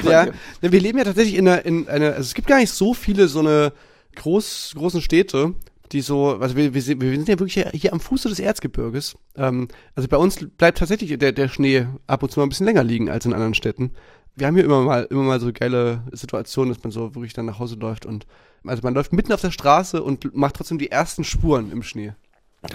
[0.04, 0.26] Ja,
[0.62, 2.94] ne, wir leben ja tatsächlich in einer, in einer, also es gibt gar nicht so
[2.94, 3.74] viele so eine
[4.16, 5.54] groß, großen Städte,
[5.92, 8.40] die so, also wir, wir, sind- wir sind ja wirklich hier, hier am Fuße des
[8.40, 9.18] Erzgebirges.
[9.36, 12.66] Ähm, also bei uns bleibt tatsächlich der, der Schnee ab und zu mal ein bisschen
[12.66, 13.92] länger liegen als in anderen Städten.
[14.38, 17.46] Wir haben hier immer mal, immer mal so geile Situationen, dass man so wirklich dann
[17.48, 18.26] nach Hause läuft und,
[18.66, 22.14] also man läuft mitten auf der Straße und macht trotzdem die ersten Spuren im Schnee.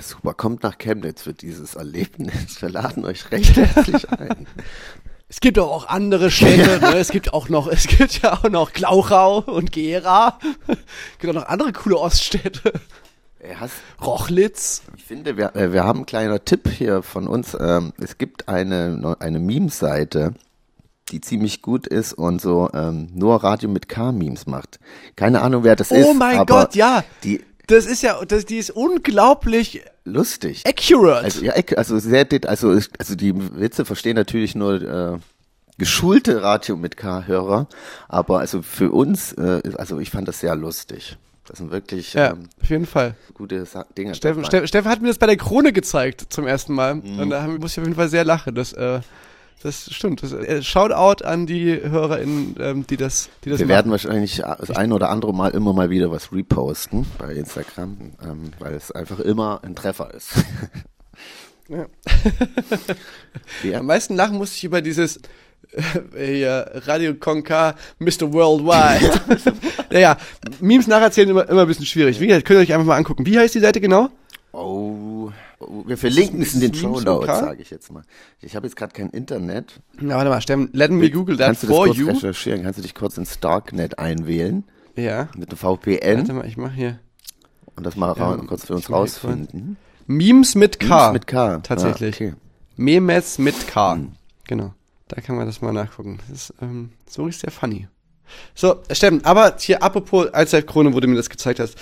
[0.01, 2.61] Super, kommt nach Chemnitz für dieses Erlebnis.
[2.61, 4.47] Wir laden euch recht herzlich ein.
[5.29, 6.99] Es gibt doch auch andere Städte, ne?
[6.99, 10.39] Es gibt auch noch, es gibt ja auch noch Glauchau und Gera.
[10.69, 12.73] Es gibt auch noch andere coole Oststädte.
[13.41, 14.83] Ey, hast, Rochlitz.
[14.97, 17.57] ich finde, wir, äh, wir haben einen kleiner Tipp hier von uns.
[17.59, 20.35] Ähm, es gibt eine, eine Meme-Seite,
[21.11, 24.79] die ziemlich gut ist und so ähm, nur Radio mit K-Memes macht.
[25.15, 26.05] Keine Ahnung, wer das ist.
[26.05, 27.05] Oh mein aber Gott, ja.
[27.23, 30.63] Die Das ist ja, das, die ist unglaublich lustig.
[30.67, 31.25] accurate.
[31.25, 35.19] Also, ja, also sehr, also, also die Witze verstehen natürlich nur äh,
[35.79, 37.69] geschulte Radio mit K-Hörer,
[38.09, 41.19] aber also für uns, äh, also ich fand das sehr lustig.
[41.47, 43.15] Das sind wirklich ja, ähm, auf jeden Fall.
[43.35, 44.15] gute Sa Dinge.
[44.17, 44.45] Steffen.
[44.45, 46.97] Steffen, Steffen hat mir das bei der Krone gezeigt zum ersten Mal.
[46.97, 47.21] Mhm.
[47.21, 48.55] Und da haben, muss ich auf jeden Fall sehr lachen.
[48.57, 49.01] Das, äh,
[49.63, 50.23] das stimmt.
[50.23, 53.75] Das, äh, Shoutout an die HörerInnen, ähm, die das, die das Wir machen.
[53.75, 58.53] werden wahrscheinlich das ein oder andere Mal immer mal wieder was reposten bei Instagram, ähm,
[58.59, 60.33] weil es einfach immer ein Treffer ist.
[61.69, 61.87] Ja.
[63.65, 63.81] Ja.
[63.81, 65.19] Am meisten lachen musste ich über dieses
[66.17, 68.33] äh, ja, Radio Conca Mr.
[68.33, 69.21] Worldwide.
[69.91, 70.17] naja,
[70.61, 72.21] Memes nacherzählen immer, immer ein bisschen schwierig.
[72.21, 73.27] Wie gesagt, könnt ihr euch einfach mal angucken.
[73.27, 74.11] Wie heißt die Seite genau?
[74.53, 75.33] Oh, oh,
[75.87, 78.03] wir verlinken es in den Show Notes, sage ich jetzt mal.
[78.41, 79.81] Ich habe jetzt gerade kein Internet.
[79.99, 82.09] Na, warte mal, Steffen, let me Google that Kannst du das for kurz you.
[82.09, 82.63] recherchieren?
[82.63, 84.65] Kannst du dich kurz ins Darknet einwählen
[84.97, 85.29] Ja.
[85.37, 86.99] mit einem VPN Warte mal, ich mach hier.
[87.75, 89.77] und das mal Ja, kurz für uns rausfinden?
[90.07, 90.87] Memes mit K.
[91.07, 91.59] Memes mit K.
[91.59, 92.15] Tatsächlich.
[92.21, 92.35] Ah, okay.
[92.77, 93.95] Memes mit K.
[93.95, 94.13] Hm.
[94.47, 94.75] Genau.
[95.09, 96.19] Da kann man das mal nachgucken.
[96.29, 97.89] Das ist ähm, so ist sehr funny.
[98.55, 101.77] So, Steffen, aber hier apropos Allzeitkrone, wo du mir das gezeigt hast.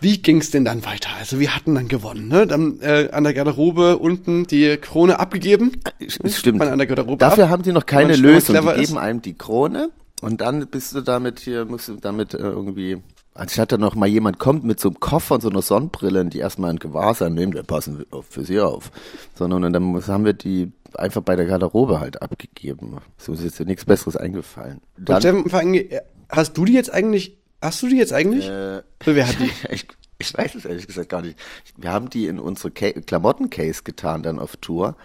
[0.00, 1.10] Wie ging's denn dann weiter?
[1.18, 2.46] Also wir hatten dann gewonnen, ne?
[2.46, 5.72] Dann äh, an der Garderobe unten die Krone abgegeben.
[5.98, 6.58] Es Stimmt.
[6.58, 7.50] Man an der Garderobe Dafür ab.
[7.50, 8.54] haben die noch keine und Lösung.
[8.56, 8.96] Die geben ist.
[8.96, 12.98] einem die Krone und dann bist du damit hier, musst du damit äh, irgendwie,
[13.34, 16.34] anstatt da noch mal jemand kommt mit so einem Koffer und so einer Sonnenbrille und
[16.34, 18.90] die erstmal ein Gewahrsam nimmt, wir passen auf- für sie auf.
[19.34, 22.98] Sondern dann haben wir die einfach bei der Garderobe halt abgegeben.
[23.18, 24.80] So ist jetzt nichts Besseres eingefallen.
[24.98, 28.12] Und Dann, Steffen, vor allem, äh, hast du die jetzt eigentlich, hast du die jetzt
[28.12, 28.46] eigentlich?
[28.48, 29.50] äh, wer hat die?
[29.70, 29.86] ich,
[30.18, 31.38] ich weiß es ehrlich gesagt gar nicht.
[31.76, 34.96] Wir haben die in unsere Ca Klamottencase getan dann auf Tour.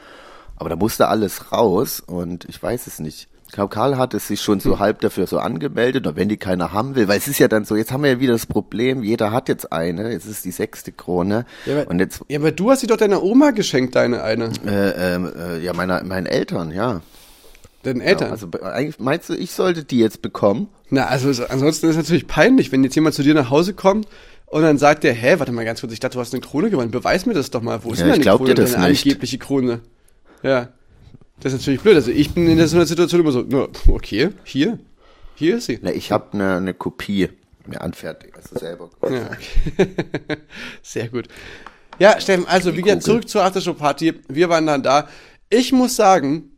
[0.55, 3.27] Aber da musste alles raus und ich weiß es nicht.
[3.47, 4.79] Ich glaube, Karl hat es sich schon so Hm.
[4.79, 7.65] halb dafür so angemeldet und wenn die keiner haben will, weil es ist ja dann
[7.65, 10.51] so, jetzt haben wir ja wieder das Problem, jeder hat jetzt eine, jetzt ist die
[10.51, 13.95] sechste Krone Ja, aber, und jetzt, ja, aber du hast sie doch deiner Oma geschenkt,
[13.95, 14.51] deine eine.
[14.67, 17.01] äh, ähm, äh, ja, meiner, meinen Eltern, ja.
[17.83, 18.27] Deinen Eltern.
[18.27, 20.67] Ja, also eigentlich meinst du, ich sollte die jetzt bekommen?
[20.89, 24.07] Na, also ansonsten ist es natürlich peinlich, wenn jetzt jemand zu dir nach Hause kommt
[24.47, 26.69] und dann sagt der, hä, warte mal ganz kurz, ich dachte, du hast eine Krone
[26.69, 26.91] gewonnen.
[26.91, 27.83] Beweis mir das doch mal.
[27.83, 29.05] Wo ist Ja, denn deine glaub Krone, dir das deine nicht.
[29.05, 29.79] angebliche Krone?
[30.43, 30.69] Ja.
[31.39, 31.95] Das ist natürlich blöd.
[31.95, 34.77] Also ich bin in so einer Situation immer so, na, okay, hier,
[35.35, 35.79] hier ist sie.
[35.81, 37.29] Na, ich habe eine, eine Kopie
[37.65, 38.89] mir anfertigt, also selber.
[39.03, 39.87] Ja, okay.
[40.81, 41.27] Sehr gut.
[41.99, 43.13] Ja, Steffen, also wie gesagt, Kugel.
[43.21, 44.15] zurück zur Aftershow-Party.
[44.27, 45.07] Wir waren dann da.
[45.49, 46.48] Ich muss sagen,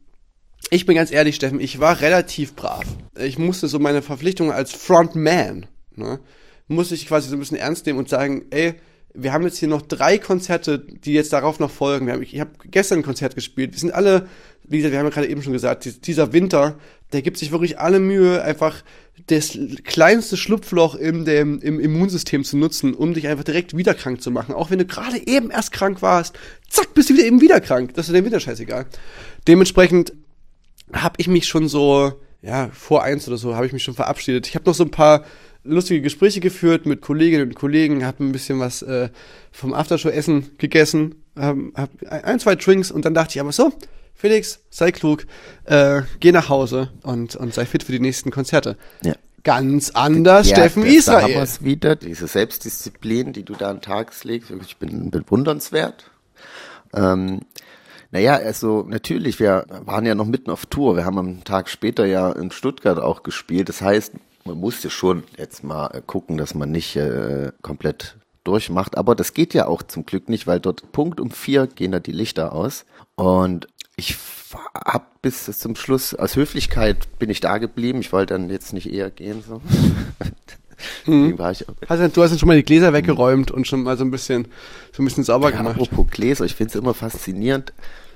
[0.71, 2.85] ich bin ganz ehrlich, Steffen, ich war relativ brav.
[3.19, 6.19] Ich musste so meine Verpflichtungen als Frontman, ne,
[6.67, 8.75] musste ich quasi so ein bisschen ernst nehmen und sagen, ey,
[9.13, 12.05] wir haben jetzt hier noch drei Konzerte, die jetzt darauf noch folgen.
[12.05, 13.73] Wir haben, ich habe gestern ein Konzert gespielt.
[13.73, 14.29] Wir sind alle,
[14.63, 16.77] wie gesagt, wir haben ja gerade eben schon gesagt, dies- dieser Winter,
[17.11, 18.83] der gibt sich wirklich alle Mühe, einfach
[19.27, 24.21] das kleinste Schlupfloch in dem, im Immunsystem zu nutzen, um dich einfach direkt wieder krank
[24.21, 24.55] zu machen.
[24.55, 27.93] Auch wenn du gerade eben erst krank warst, zack, bist du wieder eben wieder krank.
[27.95, 28.85] Das ist dem Winter scheißegal.
[29.45, 30.13] Dementsprechend
[30.93, 34.47] habe ich mich schon so, ja, vor eins oder so, habe ich mich schon verabschiedet.
[34.47, 35.23] Ich habe noch so ein paar
[35.63, 39.09] lustige Gespräche geführt mit Kolleginnen und Kollegen, habe ein bisschen was äh,
[39.51, 43.71] vom Aftershow-Essen gegessen, habe hab ein, zwei Drinks und dann dachte ich aber so,
[44.15, 45.25] Felix, sei klug,
[45.65, 48.77] äh, geh nach Hause und, und sei fit für die nächsten Konzerte.
[49.03, 49.13] Ja.
[49.43, 51.47] ganz anders Ja, Steffen das- Da haben Israel.
[51.61, 56.09] wieder, diese Selbstdisziplin, die du da an den Tag legst, ich bin bewundernswert.
[56.93, 57.41] Ähm,
[58.11, 60.97] naja, also natürlich, wir waren ja noch mitten auf Tour.
[60.97, 63.69] Wir haben am Tag später ja in Stuttgart auch gespielt.
[63.69, 68.97] Das heißt, man musste schon jetzt mal äh, gucken, dass man nicht äh, komplett durchmacht.
[68.97, 71.99] Aber das geht ja auch zum Glück nicht, weil dort Punkt um vier gehen da
[71.99, 72.85] die Lichter aus.
[73.15, 74.17] Und ich
[74.73, 77.99] hab bis zum Schluss, aus Höflichkeit bin ich da geblieben.
[78.01, 79.43] Ich wollte dann jetzt nicht eher gehen.
[79.47, 79.61] So.
[81.07, 84.03] Deswegen war ich Also, du hast schon mal die Gläser weggeräumt und schon mal so
[84.03, 84.47] ein bisschen,
[84.93, 85.75] so ein bisschen sauber Ja, gemacht.
[85.79, 87.73] apropos Gläser, ich finde es immer faszinierend.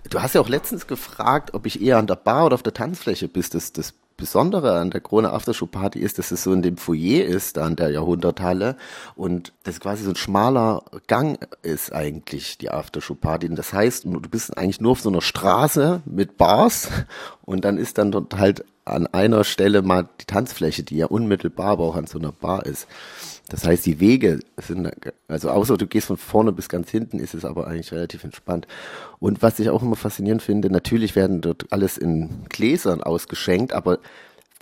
[0.10, 2.74] Du hast ja auch letztens gefragt, ob ich eher an der Bar oder auf der
[2.74, 3.56] Tanzfläche bist.
[3.56, 7.26] Das, das Besondere an der Krone Aftershow Party ist, dass es so in dem Foyer
[7.26, 8.78] ist, da an der Jahrhunderthalle
[9.16, 13.50] und das quasi so ein schmaler Gang ist eigentlich die Aftershow Party.
[13.50, 16.90] Und das heißt, du bist eigentlich nur auf so einer Straße mit Bars
[17.44, 21.72] und dann ist dann dort halt an einer Stelle mal die Tanzfläche, die ja unmittelbar
[21.72, 22.88] aber auch an so einer Bar ist.
[23.50, 24.92] Das heißt, die Wege sind,
[25.28, 28.68] also außer du gehst von vorne bis ganz hinten, ist es aber eigentlich relativ entspannt.
[29.20, 34.00] Und was ich auch immer faszinierend finde, natürlich werden dort alles in Gläsern ausgeschenkt, aber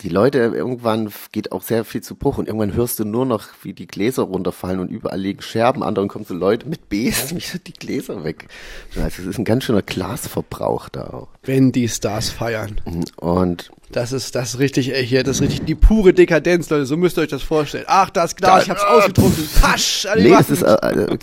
[0.01, 3.47] die Leute, irgendwann geht auch sehr viel zu Bruch und irgendwann hörst du nur noch,
[3.61, 7.59] wie die Gläser runterfallen und überall liegen Scherben, anderen kommen so Leute mit Besen, wie
[7.59, 8.47] die Gläser weg.
[8.95, 11.27] Also es ist ein ganz schöner Glasverbrauch da auch.
[11.43, 12.81] Wenn die Stars feiern.
[13.15, 16.97] Und Das ist, das ist richtig, hier, das ist richtig die pure Dekadenz, Leute, so
[16.97, 17.85] müsst ihr euch das vorstellen.
[17.87, 19.47] Ach, das Glas, ich hab's ausgetrunken.
[19.61, 21.17] Pasch, an die Nee, es ist, äh, äh,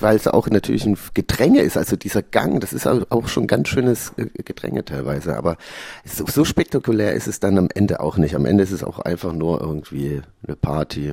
[0.00, 3.46] weil es auch natürlich ein Gedränge ist, also dieser Gang, das ist auch auch schon
[3.46, 5.58] ganz schönes äh, Gedränge teilweise, aber
[6.04, 8.34] so, so spektakulär ist es dann am Ende auch nicht.
[8.34, 11.12] Am Ende ist es auch einfach nur irgendwie eine Party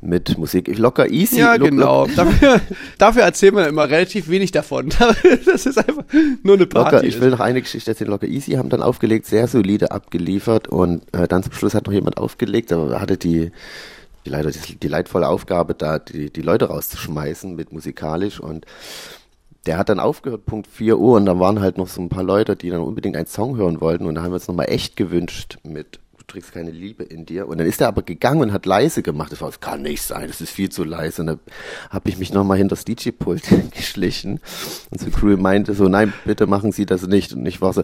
[0.00, 0.76] mit Musik.
[0.78, 1.40] Locker easy.
[1.40, 2.06] Ja, look, genau.
[2.06, 2.60] Dafür,
[2.98, 4.90] dafür erzählt man immer relativ wenig davon.
[5.46, 6.04] Das ist einfach
[6.42, 6.96] nur eine Party.
[6.96, 8.10] Locker, ich will noch eine Geschichte erzählen.
[8.10, 11.92] Locker Easy haben dann aufgelegt, sehr solide abgeliefert und äh, dann zum Schluss hat noch
[11.92, 13.50] jemand aufgelegt, aber hatte die,
[14.24, 18.66] die leider die, die leidvolle Aufgabe, da die, die Leute rauszuschmeißen mit musikalisch und
[19.66, 22.22] der hat dann aufgehört, Punkt 4 Uhr und dann waren halt noch so ein paar
[22.24, 24.96] Leute, die dann unbedingt einen Song hören wollten und da haben wir uns nochmal echt
[24.96, 25.99] gewünscht mit
[26.30, 27.48] trägst keine Liebe in dir.
[27.48, 29.32] Und dann ist er aber gegangen und hat leise gemacht.
[29.32, 31.22] Das kann nicht sein, das ist viel zu leise.
[31.22, 31.40] Und dann
[31.90, 34.40] habe ich mich nochmal hinter das DJ-Pult geschlichen.
[34.90, 37.32] Und so Crew meinte so, nein, bitte machen Sie das nicht.
[37.32, 37.82] Und ich war so,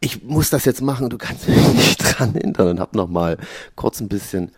[0.00, 2.68] ich muss das jetzt machen, du kannst mich nicht dran hindern.
[2.68, 3.38] Und habe nochmal
[3.74, 4.52] kurz ein bisschen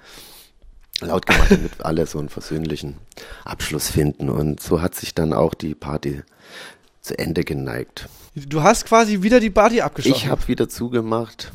[1.01, 2.97] laut gemacht, damit alle so einen versöhnlichen
[3.45, 4.29] Abschluss finden.
[4.29, 6.23] Und so hat sich dann auch die Party
[7.01, 8.09] zu Ende geneigt.
[8.37, 10.23] Du hast quasi wieder die Party abgeschlossen.
[10.25, 11.53] Ich habe wieder zugemacht.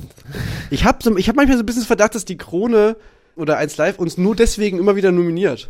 [0.71, 2.97] ich hab so, ich hab manchmal so ein bisschen das Verdacht, dass die Krone
[3.35, 5.69] oder 1 Live uns nur deswegen immer wieder nominiert.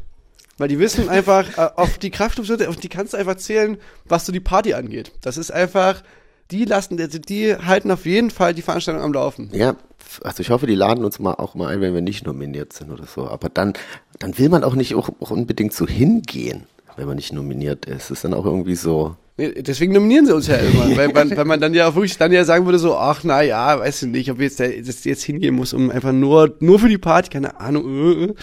[0.58, 4.26] Weil die wissen einfach, äh, auf die Kraftstoffe, auf die kannst du einfach zählen, was
[4.26, 5.12] so die Party angeht.
[5.19, 6.02] Das ist einfach,
[6.50, 9.50] die lassen, die halten auf jeden Fall die Veranstaltung am Laufen.
[9.52, 9.76] Ja,
[10.24, 12.89] also ich hoffe, die laden uns mal auch mal ein, wenn wir nicht nominiert sind
[12.89, 13.28] oder so.
[13.28, 13.74] Aber dann,
[14.19, 18.12] dann will man auch nicht auch, auch unbedingt so hingehen, wenn man nicht nominiert ist.
[18.12, 19.15] Ist dann auch irgendwie so.
[19.38, 22.32] Deswegen nominieren sie uns ja immer, weil, man, weil man dann ja auch wirklich dann
[22.32, 25.56] ja sagen würde so, ach na ja, weiß ich nicht, ob jetzt das jetzt hingehen
[25.56, 27.86] muss, um einfach nur nur für die Party, keine Ahnung.
[27.88, 28.34] Äh, äh.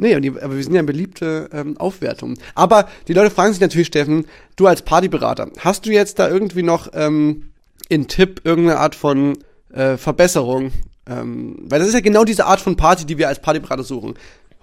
[0.00, 2.34] Nee, und die, aber wir sind ja beliebte ähm, Aufwertung.
[2.54, 6.62] Aber die Leute fragen sich natürlich, Steffen, du als Partyberater, hast du jetzt da irgendwie
[6.62, 7.50] noch ähm,
[7.88, 9.38] in Tipp irgendeine Art von
[9.72, 10.70] äh, Verbesserung?
[11.08, 14.14] Ähm, weil das ist ja genau diese Art von Party, die wir als Partyberater suchen.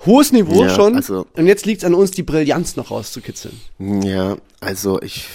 [0.05, 0.95] Hohes Niveau Ja, schon.
[0.95, 3.59] also- und jetzt liegt's an uns, die Brillanz noch rauszukitzeln.
[3.79, 5.27] Ja, also ich.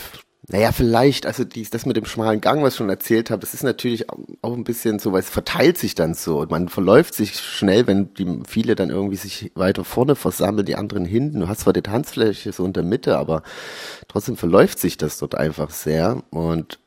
[0.52, 3.54] Naja, vielleicht, also dies, das mit dem schmalen Gang, was ich schon erzählt habe, das
[3.54, 4.06] ist natürlich
[4.42, 7.86] auch ein bisschen so, weil es verteilt sich dann so und man verläuft sich schnell,
[7.86, 11.38] wenn die viele dann irgendwie sich weiter vorne versammeln, die anderen hinten.
[11.40, 13.44] Du hast zwar die Tanzfläche so in der Mitte, aber
[14.08, 16.80] trotzdem verläuft sich das dort einfach sehr und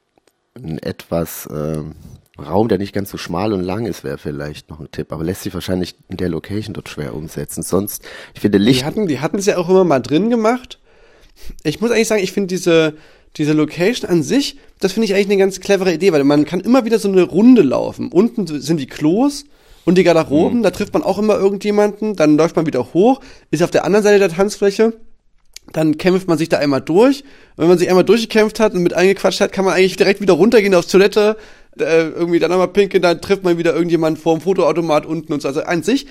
[0.55, 1.93] ein etwas ähm,
[2.39, 5.23] Raum, der nicht ganz so schmal und lang ist, wäre vielleicht noch ein Tipp, aber
[5.23, 7.61] lässt sich wahrscheinlich in der Location dort schwer umsetzen.
[7.61, 10.79] Sonst, ich finde Licht, Die hatten, die hatten es ja auch immer mal drin gemacht.
[11.63, 12.95] Ich muss eigentlich sagen, ich finde diese,
[13.37, 16.59] diese Location an sich, das finde ich eigentlich eine ganz clevere Idee, weil man kann
[16.59, 18.11] immer wieder so eine Runde laufen.
[18.11, 19.45] Unten sind die Klos
[19.85, 23.61] und die Garderoben, da trifft man auch immer irgendjemanden, dann läuft man wieder hoch, ist
[23.61, 24.93] auf der anderen Seite der Tanzfläche,
[25.71, 27.23] dann kämpft man sich da einmal durch.
[27.57, 30.33] Wenn man sich einmal durchgekämpft hat und mit eingequatscht hat, kann man eigentlich direkt wieder
[30.33, 31.37] runtergehen aufs Toilette,
[31.79, 35.41] äh, irgendwie dann nochmal pinkeln, dann trifft man wieder irgendjemanden vor dem Fotoautomat unten und
[35.41, 35.47] so.
[35.47, 36.07] Also an sich,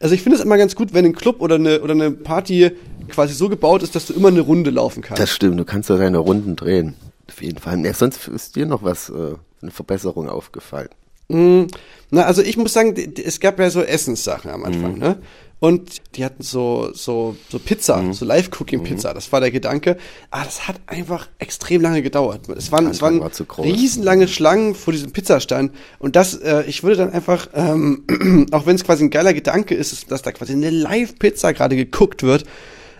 [0.00, 2.70] also ich finde es immer ganz gut, wenn ein Club oder eine, oder eine Party
[3.08, 5.22] quasi so gebaut ist, dass du immer eine Runde laufen kannst.
[5.22, 6.94] Das stimmt, du kannst da deine Runden drehen.
[7.28, 7.84] Auf jeden Fall.
[7.84, 10.88] Ja, sonst ist dir noch was, äh, eine Verbesserung aufgefallen.
[11.28, 11.64] Mm,
[12.10, 15.16] Na, also ich muss sagen, es gab ja so Essenssachen am Anfang, ne?
[15.58, 18.12] Und die hatten so, so, so Pizza, Mhm.
[18.12, 19.14] so Live-Cooking-Pizza.
[19.14, 19.96] Das war der Gedanke.
[20.30, 22.42] Aber das hat einfach extrem lange gedauert.
[22.54, 23.64] Es waren, es waren war zu groß.
[23.64, 25.72] riesenlange Schlangen vor diesem Pizzastand.
[25.98, 28.04] Und das, äh, ich würde dann einfach, ähm,
[28.52, 32.22] auch wenn es quasi ein geiler Gedanke ist, dass da quasi eine Live-Pizza gerade geguckt
[32.22, 32.44] wird.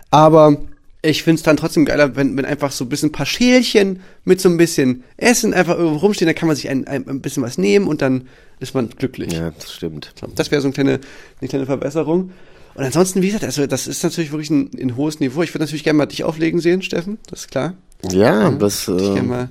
[0.09, 0.57] Aber
[1.03, 4.41] ich find's dann trotzdem geiler, wenn, wenn einfach so ein bisschen ein paar Schälchen mit
[4.41, 7.43] so ein bisschen Essen einfach irgendwo rumstehen, dann kann man sich ein, ein, ein bisschen
[7.43, 8.27] was nehmen und dann
[8.59, 9.31] ist man glücklich.
[9.31, 10.13] Ja, das stimmt.
[10.35, 10.99] Das wäre so eine kleine,
[11.39, 12.31] eine kleine Verbesserung.
[12.77, 15.41] Und ansonsten, wie gesagt, also das ist natürlich wirklich ein, ein hohes Niveau.
[15.41, 17.73] Ich würde natürlich gerne mal dich auflegen sehen, Steffen, das ist klar.
[18.11, 19.47] Ja, das, Ich gerne äh,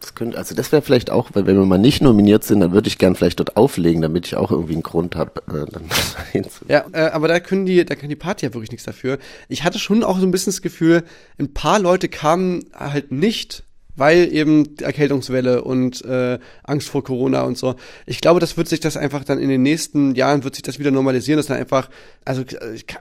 [0.00, 2.72] das könnte, also das wäre vielleicht auch, weil wenn wir mal nicht nominiert sind, dann
[2.72, 5.84] würde ich gern vielleicht dort auflegen, damit ich auch irgendwie einen Grund habe, äh, dann
[6.32, 6.64] hinzu.
[6.68, 9.18] Ja, äh, aber da können die, da kann die Party ja wirklich nichts dafür.
[9.48, 11.04] Ich hatte schon auch so ein bisschen das Gefühl,
[11.38, 13.62] ein paar Leute kamen halt nicht,
[13.96, 17.76] weil eben die Erkältungswelle und äh, Angst vor Corona und so.
[18.06, 20.78] Ich glaube, das wird sich das einfach dann in den nächsten Jahren wird sich das
[20.78, 21.88] wieder normalisieren, dass dann einfach,
[22.24, 22.42] also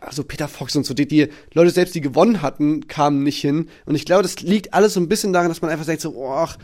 [0.02, 3.70] also Peter Fox und so, die, die Leute selbst, die gewonnen hatten, kamen nicht hin.
[3.86, 6.14] Und ich glaube, das liegt alles so ein bisschen daran, dass man einfach sagt so,
[6.16, 6.58] oh, ach,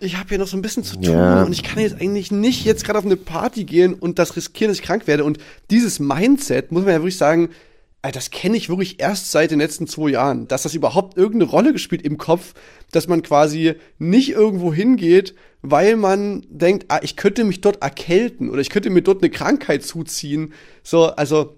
[0.00, 1.42] ich habe hier noch so ein bisschen zu tun Ja.
[1.42, 4.70] und ich kann jetzt eigentlich nicht jetzt gerade auf eine Party gehen und das riskieren,
[4.70, 5.24] dass ich krank werde.
[5.24, 5.38] Und
[5.70, 7.50] dieses Mindset, muss man ja wirklich sagen,
[8.02, 11.50] Alter, das kenne ich wirklich erst seit den letzten zwei Jahren, dass das überhaupt irgendeine
[11.50, 12.54] Rolle gespielt im Kopf,
[12.92, 18.48] dass man quasi nicht irgendwo hingeht, weil man denkt, ah, ich könnte mich dort erkälten
[18.48, 20.54] oder ich könnte mir dort eine Krankheit zuziehen.
[20.82, 21.56] So, also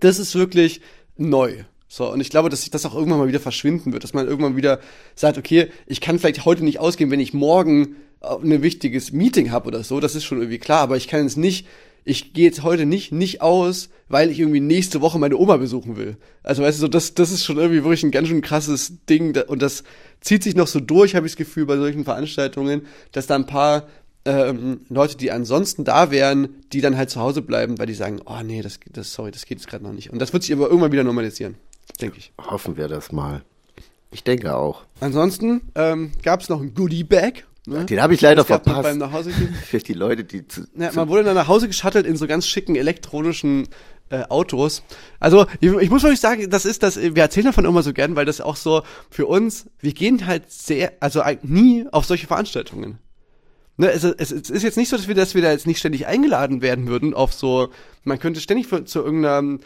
[0.00, 0.82] das ist wirklich
[1.16, 1.64] neu.
[1.88, 4.26] So, und ich glaube, dass sich das auch irgendwann mal wieder verschwinden wird, dass man
[4.26, 4.80] irgendwann wieder
[5.14, 9.50] sagt, okay, ich kann vielleicht heute nicht ausgehen, wenn ich morgen äh, ein wichtiges Meeting
[9.50, 11.66] habe oder so, das ist schon irgendwie klar, aber ich kann jetzt nicht,
[12.04, 15.96] ich gehe jetzt heute nicht, nicht aus, weil ich irgendwie nächste Woche meine Oma besuchen
[15.96, 16.16] will.
[16.42, 19.36] Also weißt du, so, das, das ist schon irgendwie wirklich ein ganz schön krasses Ding
[19.46, 19.84] und das
[20.20, 23.46] zieht sich noch so durch, habe ich das Gefühl, bei solchen Veranstaltungen, dass da ein
[23.46, 23.86] paar
[24.24, 28.20] ähm, Leute, die ansonsten da wären, die dann halt zu Hause bleiben, weil die sagen,
[28.24, 30.10] oh nee, das, das sorry, das geht jetzt gerade noch nicht.
[30.10, 31.56] Und das wird sich aber irgendwann wieder normalisieren,
[32.00, 32.32] denke ich.
[32.38, 33.42] Hoffen wir das mal.
[34.10, 34.84] Ich denke auch.
[35.00, 37.44] Ansonsten ähm, gab es noch ein Goodie Bag.
[37.66, 37.84] Ne?
[37.86, 38.82] Den habe ich leider verpasst.
[38.82, 39.54] beim Nachhausegehen.
[39.66, 42.46] Für die Leute, die zu, Ja, man wurde dann nach Hause geschattelt in so ganz
[42.46, 43.68] schicken elektronischen
[44.10, 44.82] äh, Autos.
[45.20, 48.16] Also ich, ich muss wirklich sagen, das ist das, wir erzählen davon immer so gern,
[48.16, 52.98] weil das auch so für uns, wir gehen halt sehr, also nie auf solche Veranstaltungen.
[53.76, 55.78] Ne, es, es, es ist jetzt nicht so, dass wir, dass wir da jetzt nicht
[55.78, 57.70] ständig eingeladen werden würden auf so,
[58.04, 59.58] man könnte ständig für, zu irgendeiner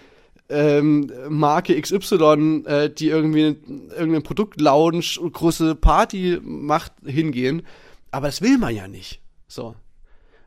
[0.48, 3.56] ähm, Marke XY, äh, die irgendwie
[3.96, 7.62] irgendein Produktlounge, große Party macht, hingehen.
[8.16, 9.20] Aber das will man ja nicht.
[9.46, 9.74] So.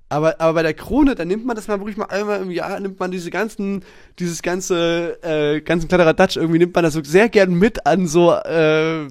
[0.09, 2.79] Aber, aber bei der Krone, da nimmt man das mal wirklich mal einmal im Jahr,
[2.79, 3.85] nimmt man diese ganzen,
[4.17, 8.33] dieses ganze, äh, ganzen Kladderadatsch, irgendwie nimmt man das so sehr gern mit an so,
[8.33, 9.07] äh,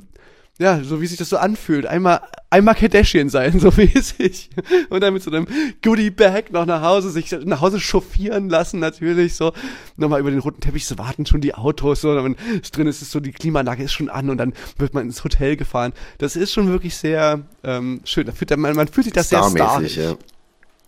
[0.59, 1.87] ja, so wie sich das so anfühlt.
[1.87, 4.51] Einmal, einmal Kardashian sein, so mäßig.
[4.91, 5.47] Und dann mit so einem
[5.83, 9.53] Goodie-Bag noch nach Hause, sich nach Hause chauffieren lassen, natürlich, so.
[9.97, 12.25] Nochmal über den roten Teppich, so warten schon die Autos, so.
[12.25, 15.05] Wenn es drin ist, ist so, die Klimaanlage ist schon an und dann wird man
[15.05, 15.93] ins Hotel gefahren.
[16.19, 18.27] Das ist schon wirklich sehr, ähm, schön.
[18.27, 19.97] Da fühlt man, man fühlt sich das sehr starrig.
[19.97, 20.17] ja.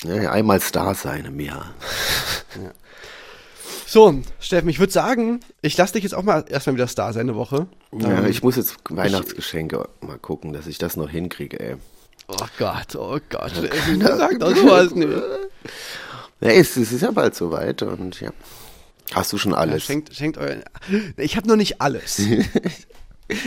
[0.02, 1.74] Ja, einmal Star sein im Jahr.
[3.92, 7.22] So, Steffen, ich würde sagen, ich lasse dich jetzt auch mal erstmal wieder Star sein
[7.22, 7.66] eine Woche.
[7.90, 11.76] Ja, Ähm, ich muss jetzt Weihnachtsgeschenke mal gucken, dass ich das noch hinkriege, ey.
[12.28, 13.50] Oh Gott, oh Gott.
[13.50, 15.10] Steffen, Sag doch sowas nicht.
[16.42, 18.30] Ja, es, es ist ja bald soweit und ja.
[19.12, 19.82] Hast du schon Ja, alles?
[19.84, 20.62] schenkt, schenkt euer.
[21.18, 22.22] Ich habe noch nicht alles.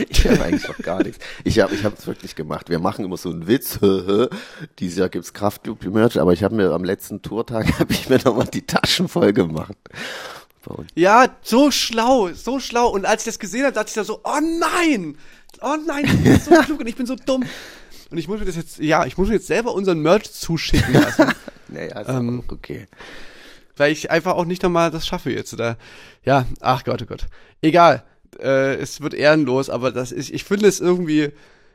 [0.08, 1.18] Ich habe eigentlich noch gar nichts.
[1.44, 2.68] Ich habe ich es wirklich gemacht.
[2.70, 3.78] Wir machen immer so einen Witz.
[4.78, 8.46] Dieses Jahr gibt's Kraftclub-Merch, aber ich habe mir am letzten Tourtag habe ich mir nochmal
[8.46, 9.76] die Taschen voll gemacht.
[10.94, 12.88] Ja, so schlau, so schlau.
[12.88, 15.16] Und als ich das gesehen habe, dachte ich da so, oh nein,
[15.60, 17.44] oh nein, ich bin so klug und ich bin so dumm.
[18.10, 20.94] Und ich muss mir das jetzt, ja, ich muss mir jetzt selber unseren Merch zuschicken
[20.94, 21.32] lassen,
[21.68, 22.86] Naja, ist Ähm, auch okay.
[23.76, 25.52] weil ich einfach auch nicht nochmal das schaffe jetzt.
[25.52, 25.76] Oder,
[26.24, 27.26] ja, ach Gott, oh Gott.
[27.60, 28.04] Egal,
[28.40, 31.30] äh, es wird ehrenlos, aber das ist, ich finde es irgendwie,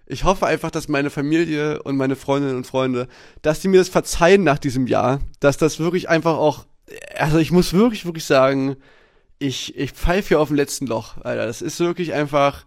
[0.05, 3.07] ich hoffe einfach, dass meine Familie und meine Freundinnen und Freunde,
[3.41, 6.65] dass die mir das verzeihen nach diesem Jahr, dass das wirklich einfach auch,
[7.15, 8.75] also ich muss wirklich, wirklich sagen,
[9.37, 11.45] ich, ich pfeife hier auf dem letzten Loch, Alter.
[11.45, 12.65] Das ist wirklich einfach,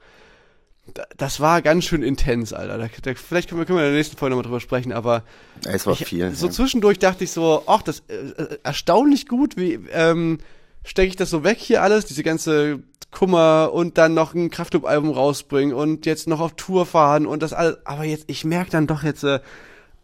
[0.94, 2.78] da- das war ganz schön intens, Alter.
[2.78, 5.22] Da, da, vielleicht können wir, können wir in der nächsten Folge nochmal drüber sprechen, aber
[5.66, 6.34] es war ich, viel.
[6.34, 6.52] so ja.
[6.52, 10.38] zwischendurch dachte ich so, ach, das äh, äh, erstaunlich gut, wie ähm,
[10.84, 12.80] stecke ich das so weg hier alles, diese ganze
[13.10, 17.52] Kummer und dann noch ein Kraftclub-Album rausbringen und jetzt noch auf Tour fahren und das
[17.52, 17.76] alles.
[17.84, 19.40] Aber jetzt, ich merke dann doch jetzt, äh,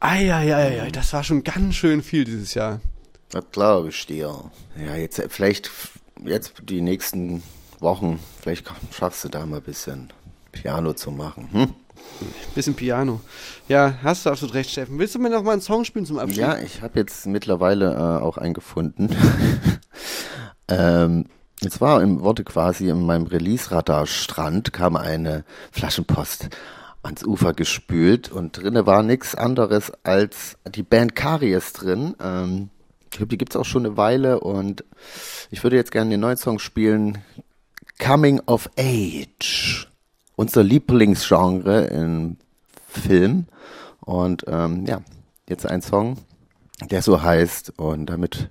[0.00, 2.80] ei, ei, ei, ei, das war schon ganz schön viel dieses Jahr.
[3.30, 4.50] Das glaube ich dir.
[4.76, 5.70] Ja, jetzt äh, vielleicht
[6.24, 7.42] jetzt die nächsten
[7.80, 10.12] Wochen, vielleicht schaffst du da mal ein bisschen
[10.52, 11.48] Piano zu machen.
[11.52, 11.74] Hm?
[12.54, 13.20] Bisschen Piano.
[13.68, 14.98] Ja, hast du absolut recht, Steffen.
[14.98, 16.38] Willst du mir noch mal einen Song spielen zum Abschied?
[16.38, 19.08] Ja, ich habe jetzt mittlerweile äh, auch einen gefunden.
[20.68, 21.24] ähm,
[21.60, 26.50] Jetzt war im Worte quasi in meinem Release-Radar Strand kam eine Flaschenpost
[27.02, 32.14] ans Ufer gespült und drinne war nichts anderes als die Band Karies drin.
[32.20, 32.70] Ähm,
[33.04, 34.84] ich glaube, die gibt's auch schon eine Weile und
[35.50, 37.18] ich würde jetzt gerne den neuen Song spielen,
[37.98, 39.88] Coming of Age.
[40.36, 42.36] Unser Lieblingsgenre im
[42.88, 43.46] Film.
[44.00, 45.00] Und ähm, ja,
[45.48, 46.18] jetzt ein Song,
[46.90, 47.74] der so heißt.
[47.78, 48.50] Und damit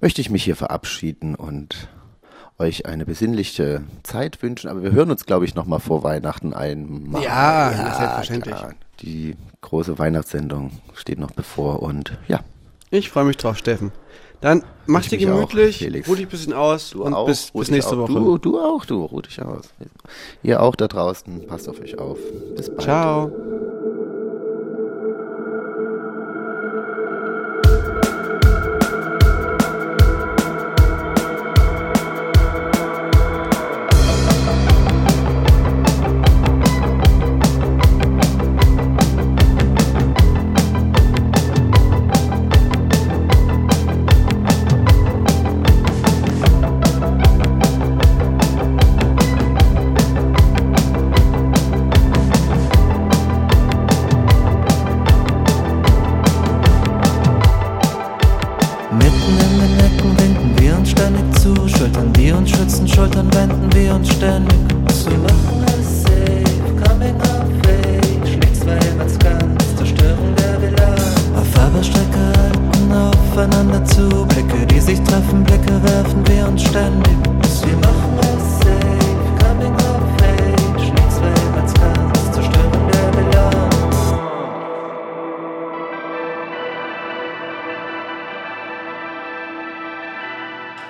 [0.00, 1.88] möchte ich mich hier verabschieden und
[2.58, 4.68] euch eine besinnliche Zeit wünschen.
[4.68, 7.22] Aber wir hören uns, glaube ich, nochmal vor Weihnachten einmal.
[7.22, 8.54] Ja, selbstverständlich.
[8.56, 8.72] klar.
[9.00, 12.40] Die große Weihnachtssendung steht noch bevor und ja.
[12.90, 13.92] Ich freue mich drauf, Steffen.
[14.40, 16.08] Dann mach Ich dir auch, gemütlich, Felix.
[16.08, 18.08] ruh dich ein bisschen aus und bis, ruh bis dich nächste auch.
[18.08, 18.12] Woche.
[18.12, 19.64] Du, du auch, du, ruh dich aus.
[20.42, 22.18] Ihr auch da draußen, passt auf euch auf.
[22.54, 22.82] Bis bald.
[22.82, 23.32] Ciao.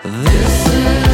[0.05, 1.06] Ab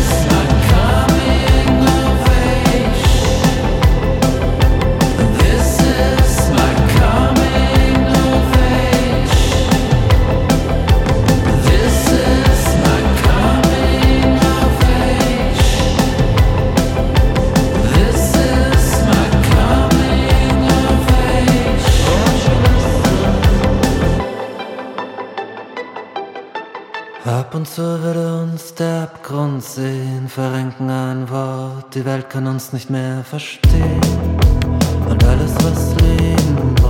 [32.32, 34.00] kann uns nicht mehr verstehen.
[35.06, 36.81] Und alles, was Leben